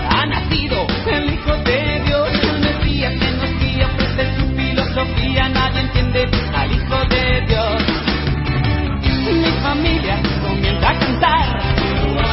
Ha 0.08 0.24
nacido 0.24 0.86
el 1.10 1.34
Hijo 1.34 1.52
de 1.64 2.02
Dios, 2.06 2.28
el 2.44 2.60
Mesías 2.60 3.12
que 3.18 3.30
nos 3.32 3.58
guía, 3.58 3.86
ofrece 3.88 4.36
su 4.38 4.46
filosofía. 4.54 5.48
Nadie 5.48 5.80
entiende 5.80 6.30
al 6.54 6.72
Hijo 6.72 6.98
de 7.10 7.40
Dios. 7.48 7.82
Mi 9.42 9.50
familia 9.66 10.22
comienza 10.42 10.90
a 10.90 10.98
cantar. 11.00 11.58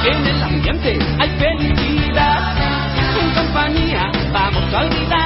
En 0.05 0.27
el 0.27 0.43
ambiente 0.43 0.99
hay 1.19 1.29
felicidad. 1.39 2.57
En 3.19 3.33
compañía 3.33 4.11
vamos 4.31 4.71
a 4.71 4.81
olvidar 4.81 5.22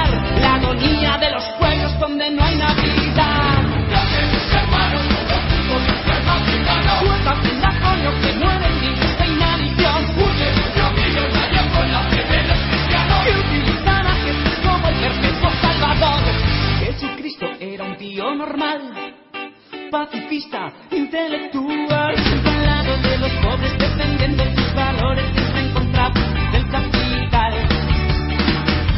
pacifista, 19.90 20.72
intelectual, 20.90 22.14
al 22.44 22.66
lado 22.66 22.96
de 22.98 23.18
los 23.18 23.32
pobres, 23.42 23.78
defendiendo 23.78 24.44
sus 24.44 24.74
valores, 24.74 25.24
siempre 25.34 25.60
en 25.60 25.72
contra 25.72 26.10
del 26.52 26.68
capital. 26.68 27.52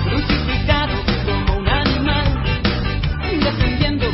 Crucificado 0.04 0.94
como 1.26 1.58
un 1.58 1.68
animal, 1.68 2.26
defendiendo 3.40 4.06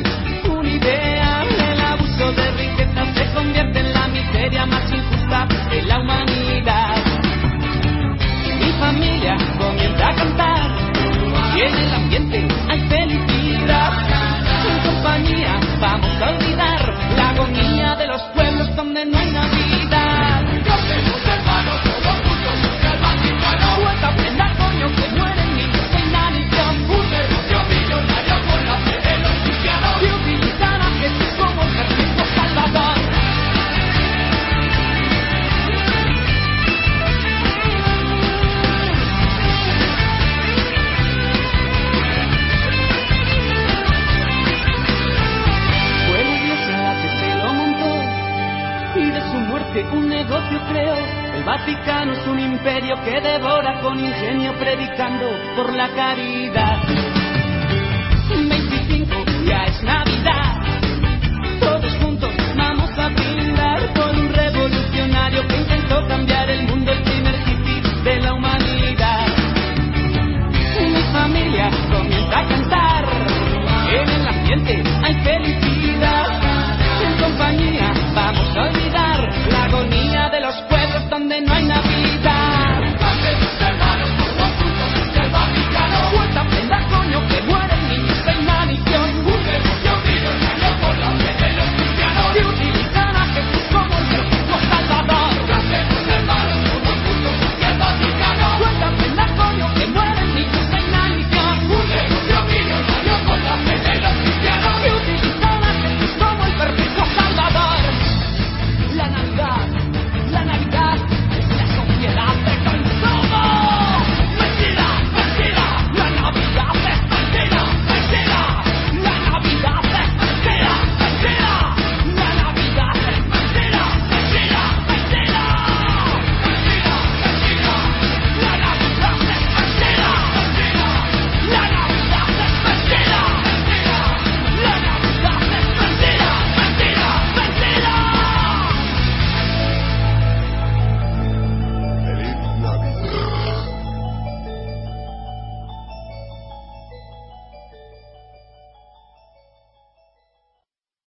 una 0.50 0.68
idea, 0.68 1.42
el 1.42 1.80
abuso 1.80 2.32
de 2.32 2.50
riqueza 2.52 3.14
se 3.14 3.34
convierte 3.34 3.78
en 3.80 3.94
la 3.94 4.08
miseria 4.08 4.66
más 4.66 4.92
injusta 4.92 5.46
de 5.70 5.82
la 5.82 6.00
humanidad. 6.00 6.96
Mi 8.60 8.72
familia 8.72 9.36
comienza 9.58 10.08
a 10.08 10.14
cantar, 10.14 10.70
y 11.56 11.60
en 11.60 11.74
el 11.74 11.94
ambiente 11.94 12.48
hay 12.68 12.80
felicidad. 12.88 13.92
En 14.68 14.78
compañía 14.80 15.56
vamos 15.80 16.22
a 16.22 16.30
olvidar 16.30 16.94
la 17.16 17.30
agonía 17.30 17.94
de 17.96 18.06
los 18.06 18.22
pueblos 18.34 18.74
donde 18.76 19.04
no 19.04 19.18
hay 19.18 19.30
Navidad. 19.30 21.15
Por 55.54 55.74
la 55.74 55.88
caridad. 55.94 57.15